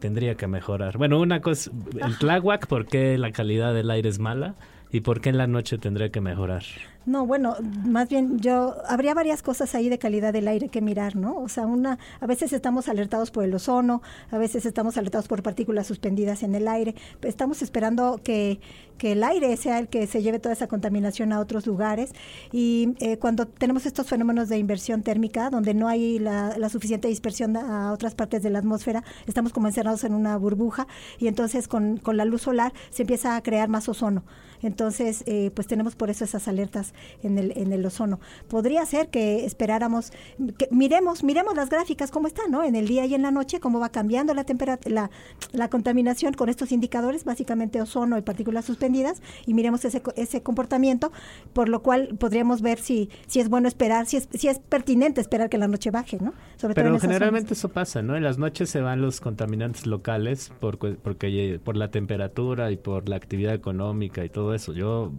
tendría 0.00 0.34
que 0.34 0.48
mejorar? 0.48 0.98
Bueno, 0.98 1.20
una 1.20 1.40
cosa, 1.40 1.70
en 2.00 2.18
Tláhuac, 2.18 2.66
¿por 2.66 2.86
qué 2.86 3.16
la 3.18 3.30
calidad 3.30 3.72
del 3.72 3.90
aire 3.90 4.08
es 4.08 4.18
mala? 4.18 4.56
¿Y 4.90 5.00
por 5.00 5.20
qué 5.20 5.28
en 5.28 5.38
la 5.38 5.46
noche 5.46 5.78
tendría 5.78 6.10
que 6.10 6.20
mejorar? 6.20 6.64
No, 7.06 7.24
bueno, 7.24 7.54
más 7.86 8.08
bien 8.08 8.40
yo 8.40 8.78
habría 8.84 9.14
varias 9.14 9.40
cosas 9.40 9.76
ahí 9.76 9.88
de 9.88 9.96
calidad 9.96 10.32
del 10.32 10.48
aire 10.48 10.68
que 10.68 10.80
mirar, 10.80 11.14
¿no? 11.14 11.36
O 11.36 11.48
sea, 11.48 11.64
una 11.64 12.00
a 12.20 12.26
veces 12.26 12.52
estamos 12.52 12.88
alertados 12.88 13.30
por 13.30 13.44
el 13.44 13.54
ozono, 13.54 14.02
a 14.32 14.38
veces 14.38 14.66
estamos 14.66 14.96
alertados 14.96 15.28
por 15.28 15.44
partículas 15.44 15.86
suspendidas 15.86 16.42
en 16.42 16.56
el 16.56 16.66
aire. 16.66 16.96
Estamos 17.22 17.62
esperando 17.62 18.20
que, 18.24 18.58
que 18.98 19.12
el 19.12 19.22
aire 19.22 19.56
sea 19.56 19.78
el 19.78 19.86
que 19.86 20.08
se 20.08 20.20
lleve 20.20 20.40
toda 20.40 20.52
esa 20.52 20.66
contaminación 20.66 21.32
a 21.32 21.38
otros 21.38 21.64
lugares 21.64 22.12
y 22.50 22.94
eh, 22.98 23.18
cuando 23.18 23.46
tenemos 23.46 23.86
estos 23.86 24.08
fenómenos 24.08 24.48
de 24.48 24.58
inversión 24.58 25.02
térmica 25.04 25.48
donde 25.48 25.74
no 25.74 25.86
hay 25.86 26.18
la, 26.18 26.56
suficiente 26.70 27.06
dispersión 27.06 27.56
a 27.56 27.92
otras 27.92 28.16
partes 28.16 28.42
de 28.42 28.50
la 28.50 28.58
atmósfera, 28.58 29.04
estamos 29.28 29.52
como 29.52 29.68
encerrados 29.68 30.02
en 30.02 30.12
una 30.12 30.36
burbuja 30.36 30.88
y 31.20 31.28
entonces 31.28 31.68
con, 31.68 31.98
con 31.98 32.16
la 32.16 32.24
luz 32.24 32.42
solar 32.42 32.72
se 32.90 33.02
empieza 33.02 33.36
a 33.36 33.42
crear 33.44 33.68
más 33.68 33.88
ozono. 33.88 34.24
Entonces, 34.62 35.22
eh, 35.26 35.50
pues 35.54 35.66
tenemos 35.66 35.96
por 35.96 36.10
eso 36.10 36.24
esas 36.24 36.48
alertas 36.48 36.94
en 37.22 37.38
el, 37.38 37.52
en 37.56 37.72
el 37.72 37.84
ozono. 37.84 38.20
Podría 38.48 38.84
ser 38.86 39.08
que 39.08 39.44
esperáramos, 39.44 40.12
que 40.58 40.68
miremos, 40.70 41.24
miremos 41.24 41.54
las 41.54 41.68
gráficas 41.68 42.10
cómo 42.10 42.26
están, 42.26 42.50
¿no? 42.50 42.64
En 42.64 42.76
el 42.76 42.86
día 42.86 43.06
y 43.06 43.14
en 43.14 43.22
la 43.22 43.30
noche, 43.30 43.60
cómo 43.60 43.80
va 43.80 43.90
cambiando 43.90 44.34
la 44.34 44.44
temperatura, 44.44 45.10
la, 45.52 45.68
contaminación 45.68 46.34
con 46.34 46.48
estos 46.48 46.72
indicadores, 46.72 47.24
básicamente 47.24 47.80
ozono 47.80 48.16
y 48.18 48.22
partículas 48.22 48.64
suspendidas, 48.64 49.20
y 49.46 49.54
miremos 49.54 49.84
ese, 49.84 50.02
ese 50.16 50.42
comportamiento, 50.42 51.12
por 51.52 51.68
lo 51.68 51.82
cual 51.82 52.16
podríamos 52.18 52.62
ver 52.62 52.78
si, 52.78 53.10
si 53.26 53.40
es 53.40 53.48
bueno 53.48 53.68
esperar, 53.68 54.06
si 54.06 54.18
es, 54.18 54.28
si 54.32 54.48
es 54.48 54.58
pertinente 54.58 55.20
esperar 55.20 55.50
que 55.50 55.58
la 55.58 55.68
noche 55.68 55.90
baje, 55.90 56.18
¿no? 56.20 56.32
Sobre 56.56 56.74
Pero 56.74 56.98
generalmente 56.98 57.54
eso 57.54 57.68
pasa, 57.68 58.02
¿no? 58.02 58.16
En 58.16 58.22
las 58.22 58.38
noches 58.38 58.70
se 58.70 58.80
van 58.80 59.00
los 59.00 59.20
contaminantes 59.20 59.86
locales 59.86 60.52
por, 60.60 60.78
porque, 60.78 61.60
por 61.62 61.76
la 61.76 61.90
temperatura 61.90 62.70
y 62.70 62.76
por 62.76 63.08
la 63.08 63.16
actividad 63.16 63.54
económica 63.54 64.24
y 64.24 64.28
todo 64.28 64.54
eso. 64.54 64.72
Yo 64.72 65.12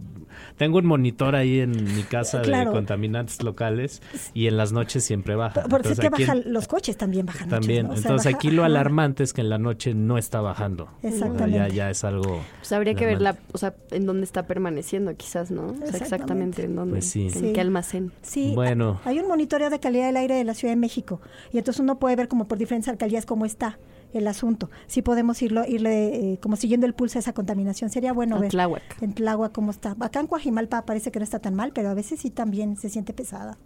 tengo 0.56 0.78
un 0.78 0.86
monitor 0.86 1.34
ahí 1.36 1.60
en 1.60 1.67
mi 1.70 2.02
casa 2.02 2.40
de 2.40 2.66
contaminantes 2.66 3.42
locales 3.42 4.02
y 4.34 4.46
en 4.46 4.56
las 4.56 4.72
noches 4.72 5.04
siempre 5.04 5.34
baja. 5.36 5.64
Porque 5.68 5.90
es 5.90 6.00
que 6.00 6.08
bajan, 6.08 6.42
los 6.46 6.68
coches 6.68 6.96
también 6.96 7.26
bajan. 7.26 7.48
También. 7.48 7.90
Entonces 7.92 8.32
aquí 8.32 8.50
lo 8.50 8.64
alarmante 8.64 9.22
es 9.22 9.32
que 9.32 9.40
en 9.40 9.48
la 9.48 9.58
noche 9.58 9.94
no 9.94 10.18
está 10.18 10.40
bajando. 10.40 10.88
Exactamente. 11.02 11.58
Ya, 11.58 11.68
ya 11.68 11.90
es 11.90 12.04
algo. 12.04 12.42
Pues 12.58 12.72
habría 12.72 12.94
que 12.94 13.06
ver 13.06 13.20
la, 13.20 13.36
o 13.52 13.58
sea, 13.58 13.74
en 13.90 14.06
dónde 14.06 14.24
está 14.24 14.46
permaneciendo, 14.46 15.14
quizás, 15.16 15.50
¿no? 15.50 15.74
exactamente 15.84 16.64
en 16.64 16.76
dónde. 16.76 16.98
Pues 16.98 17.16
en 17.16 17.52
qué 17.52 17.60
almacén. 17.60 18.12
Sí. 18.22 18.52
Bueno. 18.54 19.00
Hay 19.04 19.18
un 19.18 19.28
monitoreo 19.28 19.70
de 19.70 19.80
calidad 19.80 20.06
del 20.06 20.16
aire 20.16 20.34
de 20.34 20.44
la 20.44 20.54
Ciudad 20.54 20.72
de 20.72 20.80
México 20.80 21.20
y 21.52 21.58
entonces 21.58 21.80
uno 21.80 21.98
puede 21.98 22.16
ver 22.16 22.28
como 22.28 22.46
por 22.46 22.58
diferentes 22.58 22.88
alcaldías 22.88 23.26
cómo 23.26 23.44
está 23.46 23.78
el 24.12 24.26
asunto. 24.26 24.70
Si 24.86 25.02
podemos 25.02 25.40
irlo, 25.42 25.64
irle 25.66 26.32
eh, 26.32 26.38
como 26.40 26.56
siguiendo 26.56 26.86
el 26.86 26.94
pulso 26.94 27.18
a 27.18 27.20
esa 27.20 27.32
contaminación. 27.32 27.90
Sería 27.90 28.12
bueno 28.12 28.38
ver 28.38 28.52
en 29.00 29.12
Tláhuac 29.14 29.52
cómo 29.52 29.70
está. 29.70 29.96
Acá 30.00 30.20
en 30.20 30.26
Coajimalpa 30.26 30.84
parece 30.84 31.10
que 31.10 31.18
no 31.18 31.24
está 31.24 31.38
tan 31.38 31.54
mal, 31.54 31.72
pero 31.74 31.90
a 31.90 31.94
veces 31.94 32.20
sí 32.20 32.30
también 32.30 32.76
se 32.76 32.88
siente 32.88 33.12
pesada. 33.12 33.58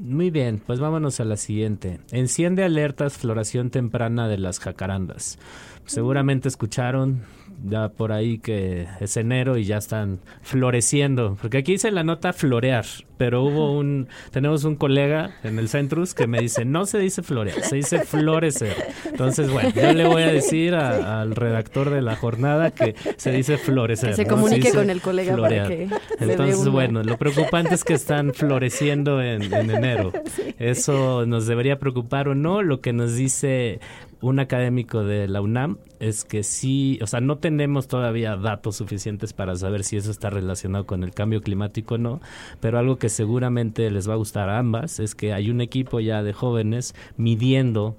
Muy 0.00 0.30
bien, 0.30 0.62
pues 0.66 0.80
vámonos 0.80 1.18
a 1.20 1.24
la 1.24 1.36
siguiente. 1.36 2.00
Enciende 2.10 2.62
alertas 2.62 3.16
floración 3.16 3.70
temprana 3.70 4.28
de 4.28 4.36
las 4.36 4.58
jacarandas. 4.58 5.38
Seguramente 5.86 6.48
escucharon 6.48 7.22
ya 7.64 7.88
por 7.88 8.12
ahí 8.12 8.38
que 8.38 8.86
es 9.00 9.16
enero 9.16 9.56
y 9.56 9.64
ya 9.64 9.78
están 9.78 10.20
floreciendo. 10.42 11.36
Porque 11.40 11.58
aquí 11.58 11.72
dice 11.72 11.90
la 11.90 12.04
nota 12.04 12.32
florear, 12.32 12.84
pero 13.16 13.42
hubo 13.42 13.72
un, 13.76 14.08
tenemos 14.30 14.64
un 14.64 14.76
colega 14.76 15.30
en 15.44 15.58
el 15.58 15.68
Centrus 15.68 16.14
que 16.14 16.26
me 16.26 16.40
dice, 16.40 16.64
no 16.64 16.86
se 16.86 16.98
dice 16.98 17.22
florear, 17.22 17.62
se 17.62 17.76
dice 17.76 18.00
florecer. 18.00 18.74
Entonces, 19.04 19.50
bueno, 19.50 19.70
yo 19.70 19.92
le 19.92 20.06
voy 20.06 20.22
a 20.22 20.32
decir 20.32 20.74
al 20.74 21.34
redactor 21.36 21.90
de 21.90 22.02
la 22.02 22.16
jornada 22.16 22.70
que 22.70 22.94
se 23.16 23.30
dice 23.30 23.58
florecer. 23.58 24.10
Que 24.10 24.16
se 24.16 24.26
comunique 24.26 24.72
con 24.72 24.90
el 24.90 25.00
colega 25.00 25.36
para 25.36 25.68
que 25.68 25.88
Entonces, 26.18 26.68
bueno, 26.68 27.02
lo 27.02 27.16
preocupante 27.16 27.74
es 27.74 27.84
que 27.84 27.94
están 27.94 28.34
floreciendo 28.34 29.22
en, 29.22 29.52
enero. 29.52 30.12
Eso 30.58 31.26
nos 31.26 31.46
debería 31.46 31.78
preocupar 31.78 32.28
o 32.28 32.34
no. 32.34 32.62
Lo 32.62 32.80
que 32.80 32.92
nos 32.92 33.14
dice 33.14 33.80
un 34.22 34.38
académico 34.38 35.02
de 35.04 35.28
la 35.28 35.42
UNAM 35.42 35.78
es 35.98 36.24
que 36.24 36.44
sí, 36.44 36.98
o 37.02 37.06
sea, 37.06 37.20
no 37.20 37.38
tenemos 37.38 37.88
todavía 37.88 38.36
datos 38.36 38.76
suficientes 38.76 39.32
para 39.32 39.56
saber 39.56 39.82
si 39.82 39.96
eso 39.96 40.10
está 40.10 40.30
relacionado 40.30 40.86
con 40.86 41.02
el 41.02 41.12
cambio 41.12 41.42
climático 41.42 41.96
o 41.96 41.98
no, 41.98 42.20
pero 42.60 42.78
algo 42.78 42.96
que 42.96 43.08
seguramente 43.08 43.90
les 43.90 44.08
va 44.08 44.14
a 44.14 44.16
gustar 44.16 44.48
a 44.48 44.58
ambas 44.58 45.00
es 45.00 45.14
que 45.14 45.32
hay 45.32 45.50
un 45.50 45.60
equipo 45.60 46.00
ya 46.00 46.22
de 46.22 46.32
jóvenes 46.32 46.94
midiendo 47.16 47.96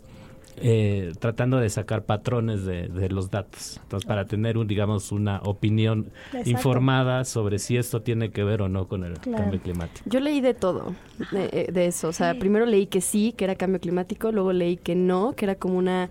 eh, 0.57 1.13
tratando 1.19 1.57
de 1.57 1.69
sacar 1.69 2.03
patrones 2.03 2.65
de, 2.65 3.09
los 3.09 3.29
datos. 3.29 3.79
Entonces, 3.83 4.07
para 4.07 4.25
tener, 4.25 4.57
un, 4.57 4.67
digamos, 4.67 5.11
una 5.11 5.41
opinión 5.43 6.11
informada 6.45 7.25
sobre 7.25 7.59
si 7.59 7.77
esto 7.77 8.01
tiene 8.01 8.31
que 8.31 8.43
ver 8.43 8.61
o 8.61 8.69
no 8.69 8.87
con 8.87 9.03
el 9.03 9.19
cambio 9.19 9.61
climático. 9.61 10.09
Yo 10.09 10.19
leí 10.19 10.41
de 10.41 10.53
todo 10.53 10.95
de, 11.31 11.49
eh, 11.51 11.71
de 11.71 11.87
eso. 11.87 12.07
O 12.07 12.13
sea, 12.13 12.35
primero 12.39 12.65
leí 12.65 12.87
que 12.87 13.01
sí, 13.01 13.33
que 13.35 13.45
era 13.45 13.55
cambio 13.55 13.79
climático, 13.79 14.31
luego 14.31 14.53
leí 14.53 14.77
que 14.77 14.95
no, 14.95 15.33
que 15.33 15.45
era 15.45 15.55
como 15.55 15.77
una 15.77 16.09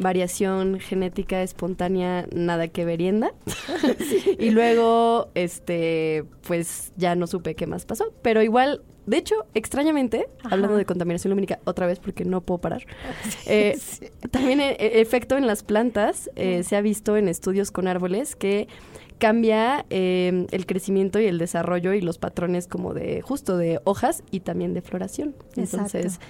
variación 0.00 0.80
genética 0.80 1.42
espontánea 1.42 2.26
nada 2.32 2.68
que 2.68 2.84
verienda. 2.84 3.32
y 4.38 4.50
luego, 4.50 5.30
este, 5.34 6.24
pues 6.46 6.92
ya 6.96 7.14
no 7.14 7.26
supe 7.26 7.54
qué 7.54 7.66
más 7.66 7.84
pasó. 7.84 8.12
Pero 8.22 8.42
igual, 8.42 8.82
de 9.06 9.16
hecho, 9.16 9.34
extrañamente, 9.54 10.26
hablando 10.44 10.76
de 10.76 10.84
contaminación 10.84 11.30
lumínica 11.30 11.58
otra 11.64 11.86
vez 11.86 11.98
porque 11.98 12.24
no 12.24 12.40
puedo 12.42 12.58
parar, 12.58 12.84
eh, 13.46 13.78
también 14.30 14.60
el 14.60 14.72
eh, 14.72 15.00
efecto 15.00 15.36
en 15.36 15.46
las 15.46 15.62
plantas 15.62 16.30
eh, 16.36 16.62
se 16.62 16.76
ha 16.76 16.80
visto 16.80 17.16
en 17.16 17.28
estudios 17.28 17.70
con 17.70 17.88
árboles 17.88 18.36
que 18.36 18.68
cambia 19.18 19.84
el 19.90 20.64
crecimiento 20.66 21.20
y 21.20 21.26
el 21.26 21.36
desarrollo 21.36 21.92
y 21.92 22.00
los 22.00 22.16
patrones 22.16 22.66
como 22.66 22.94
de 22.94 23.20
justo 23.20 23.58
de 23.58 23.78
hojas 23.84 24.22
y 24.30 24.40
también 24.40 24.72
de 24.72 24.80
floración. 24.80 25.34
Entonces, 25.56 26.20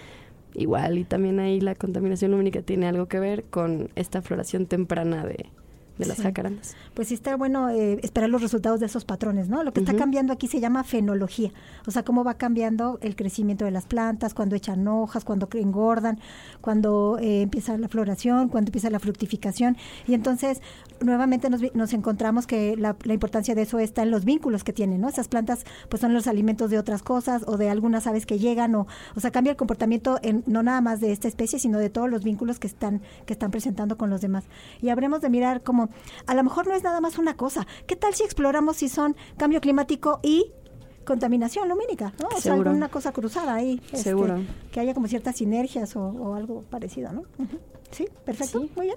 igual 0.54 0.98
y 0.98 1.04
también 1.04 1.38
ahí 1.38 1.61
la 1.61 1.76
contaminación 1.76 2.33
lumínica 2.33 2.62
tiene 2.62 2.88
algo 2.88 3.06
que 3.06 3.20
ver 3.20 3.44
con 3.44 3.90
esta 3.94 4.22
floración 4.22 4.66
temprana 4.66 5.24
de, 5.24 5.46
de 6.00 6.06
las 6.06 6.20
jacarandas. 6.20 6.74
Pues 6.94 7.08
sí 7.08 7.14
está 7.14 7.36
bueno 7.36 7.70
eh, 7.70 8.00
esperar 8.02 8.28
los 8.30 8.42
resultados 8.42 8.80
de 8.80 8.86
esos 8.86 9.04
patrones, 9.04 9.48
¿no? 9.48 9.62
Lo 9.62 9.72
que 9.72 9.80
está 9.80 9.94
cambiando 9.94 10.32
aquí 10.32 10.48
se 10.48 10.58
llama 10.60 10.82
fenología, 10.82 11.52
o 11.86 11.90
sea, 11.90 12.02
cómo 12.02 12.24
va 12.24 12.34
cambiando 12.34 12.98
el 13.02 13.14
crecimiento 13.14 13.64
de 13.64 13.70
las 13.70 13.86
plantas, 13.86 14.34
cuando 14.34 14.56
echan 14.56 14.86
hojas, 14.88 15.24
cuando 15.24 15.48
engordan, 15.52 16.18
cuando 16.60 17.18
eh, 17.20 17.42
empieza 17.42 17.76
la 17.76 17.88
floración, 17.88 18.48
cuando 18.48 18.70
empieza 18.70 18.90
la 18.90 18.98
fructificación. 18.98 19.76
Y 20.06 20.14
entonces, 20.14 20.60
nuevamente 21.00 21.50
nos, 21.50 21.60
nos 21.74 21.92
encontramos 21.92 22.46
que 22.46 22.76
la, 22.76 22.96
importancia 23.06 23.54
de 23.54 23.62
eso 23.62 23.78
está 23.78 24.02
en 24.02 24.10
los 24.10 24.24
vínculos 24.24 24.64
que 24.64 24.72
tienen, 24.72 25.00
¿no? 25.00 25.08
Esas 25.08 25.28
plantas, 25.28 25.64
pues 25.88 26.00
son 26.00 26.14
los 26.14 26.26
alimentos 26.26 26.70
de 26.70 26.78
otras 26.78 27.02
cosas 27.02 27.42
o 27.46 27.56
de 27.56 27.70
algunas 27.70 28.06
aves 28.06 28.26
que 28.26 28.38
llegan, 28.38 28.74
o, 28.74 28.86
o 29.14 29.20
sea, 29.20 29.30
cambia 29.30 29.50
el 29.50 29.56
comportamiento 29.56 30.18
en, 30.22 30.42
no 30.46 30.62
nada 30.62 30.80
más 30.80 31.00
de 31.00 31.12
esta 31.12 31.28
especie, 31.28 31.58
sino 31.58 31.78
de 31.78 31.90
todos 31.90 32.08
los 32.08 32.24
vínculos 32.24 32.58
que 32.58 32.66
están, 32.66 33.02
que 33.26 33.32
están 33.32 33.50
presentando 33.50 33.96
con 33.96 34.10
los 34.10 34.20
demás. 34.20 34.44
Y 34.80 34.88
habremos 34.90 35.20
de 35.20 35.30
mirar 35.30 35.62
cómo 35.62 35.90
a 36.26 36.34
lo 36.34 36.44
mejor 36.44 36.66
no 36.66 36.74
es 36.74 36.82
nada 36.82 37.00
más 37.00 37.18
una 37.18 37.36
cosa. 37.36 37.66
¿Qué 37.86 37.96
tal 37.96 38.14
si 38.14 38.22
exploramos 38.22 38.76
si 38.76 38.88
son 38.88 39.16
cambio 39.36 39.60
climático 39.60 40.20
y 40.22 40.52
contaminación 41.04 41.68
lumínica, 41.68 42.12
¿no? 42.20 42.28
O 42.36 42.40
sea, 42.40 42.54
alguna 42.54 42.88
cosa 42.88 43.12
cruzada 43.12 43.54
ahí. 43.54 43.80
Este, 43.86 44.10
Seguro. 44.10 44.38
Que 44.70 44.80
haya 44.80 44.94
como 44.94 45.08
ciertas 45.08 45.36
sinergias 45.36 45.96
o, 45.96 46.34
algo 46.34 46.62
parecido, 46.62 47.12
¿no? 47.12 47.24
Sí, 47.90 48.09
perfecto, 48.24 48.64
muy 48.76 48.87
bien. 48.87 48.96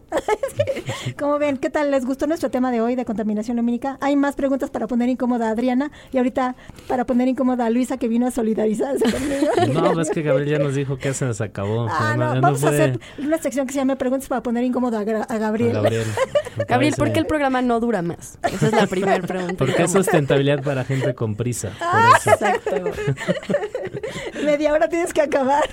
Como 1.18 1.40
ven, 1.40 1.58
¿qué 1.58 1.70
tal 1.70 1.90
les 1.90 2.06
gustó 2.06 2.28
nuestro 2.28 2.52
tema 2.52 2.72
de 2.72 2.80
hoy 2.80 2.96
de 2.96 3.06
contaminación 3.06 3.58
lumínica? 3.58 3.98
Hay 4.02 4.16
más 4.16 4.36
preguntas 4.36 4.70
para 4.70 4.88
poner 4.88 5.10
incómoda 5.10 5.48
a 5.48 5.52
Adriana 5.52 5.92
y 6.12 6.18
ahorita 6.18 6.56
para 6.88 7.06
poner 7.06 7.28
incómoda 7.28 7.66
a 7.66 7.70
Luisa 7.70 7.98
que 7.98 8.08
vino 8.08 8.28
a 8.28 8.32
solidarizarse 8.32 9.12
conmigo. 9.12 9.48
No, 9.74 10.00
es 10.02 10.10
que 10.10 10.22
Gabriel 10.22 10.50
ya 10.50 10.60
nos 10.60 10.76
dijo 10.76 10.98
que 10.98 11.14
se 11.14 11.26
nos 11.26 11.42
acabó. 11.42 11.88
Ah, 11.90 12.16
no, 12.18 12.42
vamos 12.42 12.64
a 12.64 12.70
hacer 12.70 13.00
una 13.18 13.38
sección 13.40 13.66
que 13.66 13.74
se 13.74 13.80
llama 13.80 13.96
Preguntas 13.96 14.30
para 14.30 14.44
poner 14.44 14.64
incómoda 14.64 15.00
a, 15.00 15.04
Gabriel. 15.04 15.80
Gabriel, 16.68 16.94
¿por 16.96 17.12
qué 17.12 17.20
el 17.20 17.26
programa 17.26 17.62
no 17.62 17.80
dura 17.80 18.02
más? 18.02 18.38
Esa 18.44 18.68
es 18.68 18.74
la 18.74 18.88
primera 18.88 19.26
pregunta. 19.26 19.56
Porque 19.58 19.84
es 19.84 19.92
sustentabilidad 19.92 20.62
para 20.62 20.84
gente 20.84 21.16
con 21.16 21.36
prisa. 21.36 21.72
Ah, 21.82 22.12
exacto. 22.24 22.76
Media 24.44 24.74
hora 24.74 24.90
tienes 24.90 25.14
que 25.14 25.22
acabar. 25.22 25.64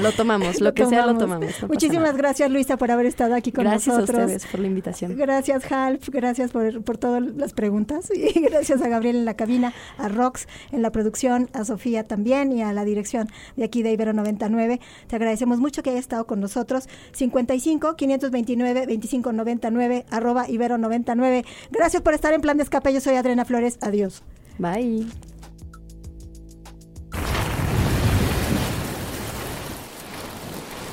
Lo 0.00 0.12
tomamos, 0.12 0.60
lo, 0.60 0.74
que 0.74 0.86
sea 0.86 1.06
lo 1.06 1.16
tomamos. 1.16 1.62
Muchísimas 1.68 2.16
gracias 2.16 2.41
Luisa 2.48 2.76
por 2.76 2.90
haber 2.90 3.06
estado 3.06 3.34
aquí 3.34 3.52
con 3.52 3.64
nosotros. 3.64 4.06
Gracias 4.06 4.18
a 4.18 4.24
ustedes 4.24 4.46
por 4.46 4.60
la 4.60 4.66
invitación. 4.66 5.16
Gracias 5.16 5.70
Half, 5.70 6.08
gracias 6.10 6.50
por, 6.50 6.82
por 6.82 6.98
todas 6.98 7.22
las 7.22 7.52
preguntas 7.52 8.10
y 8.14 8.40
gracias 8.40 8.82
a 8.82 8.88
Gabriel 8.88 9.16
en 9.16 9.24
la 9.24 9.34
cabina, 9.34 9.72
a 9.98 10.08
Rox 10.08 10.46
en 10.72 10.82
la 10.82 10.90
producción, 10.92 11.48
a 11.52 11.64
Sofía 11.64 12.04
también 12.04 12.52
y 12.52 12.62
a 12.62 12.72
la 12.72 12.84
dirección 12.84 13.28
de 13.56 13.64
aquí 13.64 13.82
de 13.82 13.92
Ibero 13.92 14.12
99. 14.12 14.80
Te 15.06 15.16
agradecemos 15.16 15.58
mucho 15.58 15.82
que 15.82 15.90
hayas 15.90 16.00
estado 16.00 16.26
con 16.26 16.40
nosotros. 16.40 16.88
55 17.12 17.96
529 17.96 18.80
2599 18.86 20.06
arroba 20.10 20.48
Ibero 20.48 20.78
99. 20.78 21.44
Gracias 21.70 22.02
por 22.02 22.14
estar 22.14 22.32
en 22.32 22.40
Plan 22.40 22.56
de 22.56 22.64
Escape. 22.64 22.92
Yo 22.92 23.00
soy 23.00 23.14
Adriana 23.16 23.44
Flores. 23.44 23.78
Adiós. 23.80 24.22
Bye. 24.58 25.31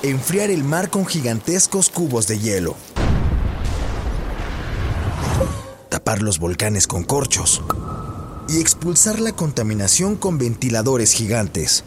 Enfriar 0.03 0.49
el 0.49 0.63
mar 0.63 0.89
con 0.89 1.05
gigantescos 1.05 1.89
cubos 1.89 2.25
de 2.27 2.39
hielo, 2.39 2.75
tapar 5.89 6.21
los 6.21 6.39
volcanes 6.39 6.88
con 6.88 7.03
corchos 7.03 7.62
y 8.47 8.62
expulsar 8.62 9.19
la 9.19 9.33
contaminación 9.33 10.15
con 10.15 10.38
ventiladores 10.38 11.12
gigantes. 11.12 11.83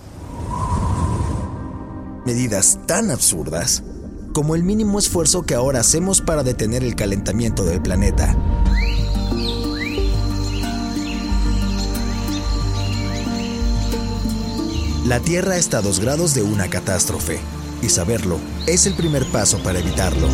Medidas 2.27 2.79
tan 2.87 3.11
absurdas 3.11 3.83
como 4.35 4.55
el 4.55 4.63
mínimo 4.63 4.99
esfuerzo 4.99 5.43
que 5.45 5.55
ahora 5.55 5.81
hacemos 5.81 6.21
para 6.21 6.43
detener 6.43 6.85
el 6.85 6.95
calentamiento 6.95 7.65
del 7.65 7.81
planeta. 7.81 8.37
La 15.07 15.19
Tierra 15.21 15.57
está 15.57 15.79
a 15.79 15.83
dos 15.83 15.99
grados 15.99 16.35
de 16.35 16.43
una 16.43 16.69
catástrofe 16.69 17.41
y 17.83 17.89
saberlo 17.89 18.39
es 18.67 18.87
el 18.87 18.95
primer 18.95 19.27
paso 19.27 19.63
para 19.63 19.81
evitarlo. 19.81 20.29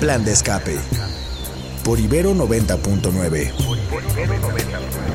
Plan 0.00 0.24
de 0.24 0.32
escape. 0.32 0.78
Por 1.84 1.98
Ibero 1.98 2.34
90.9. 2.34 5.07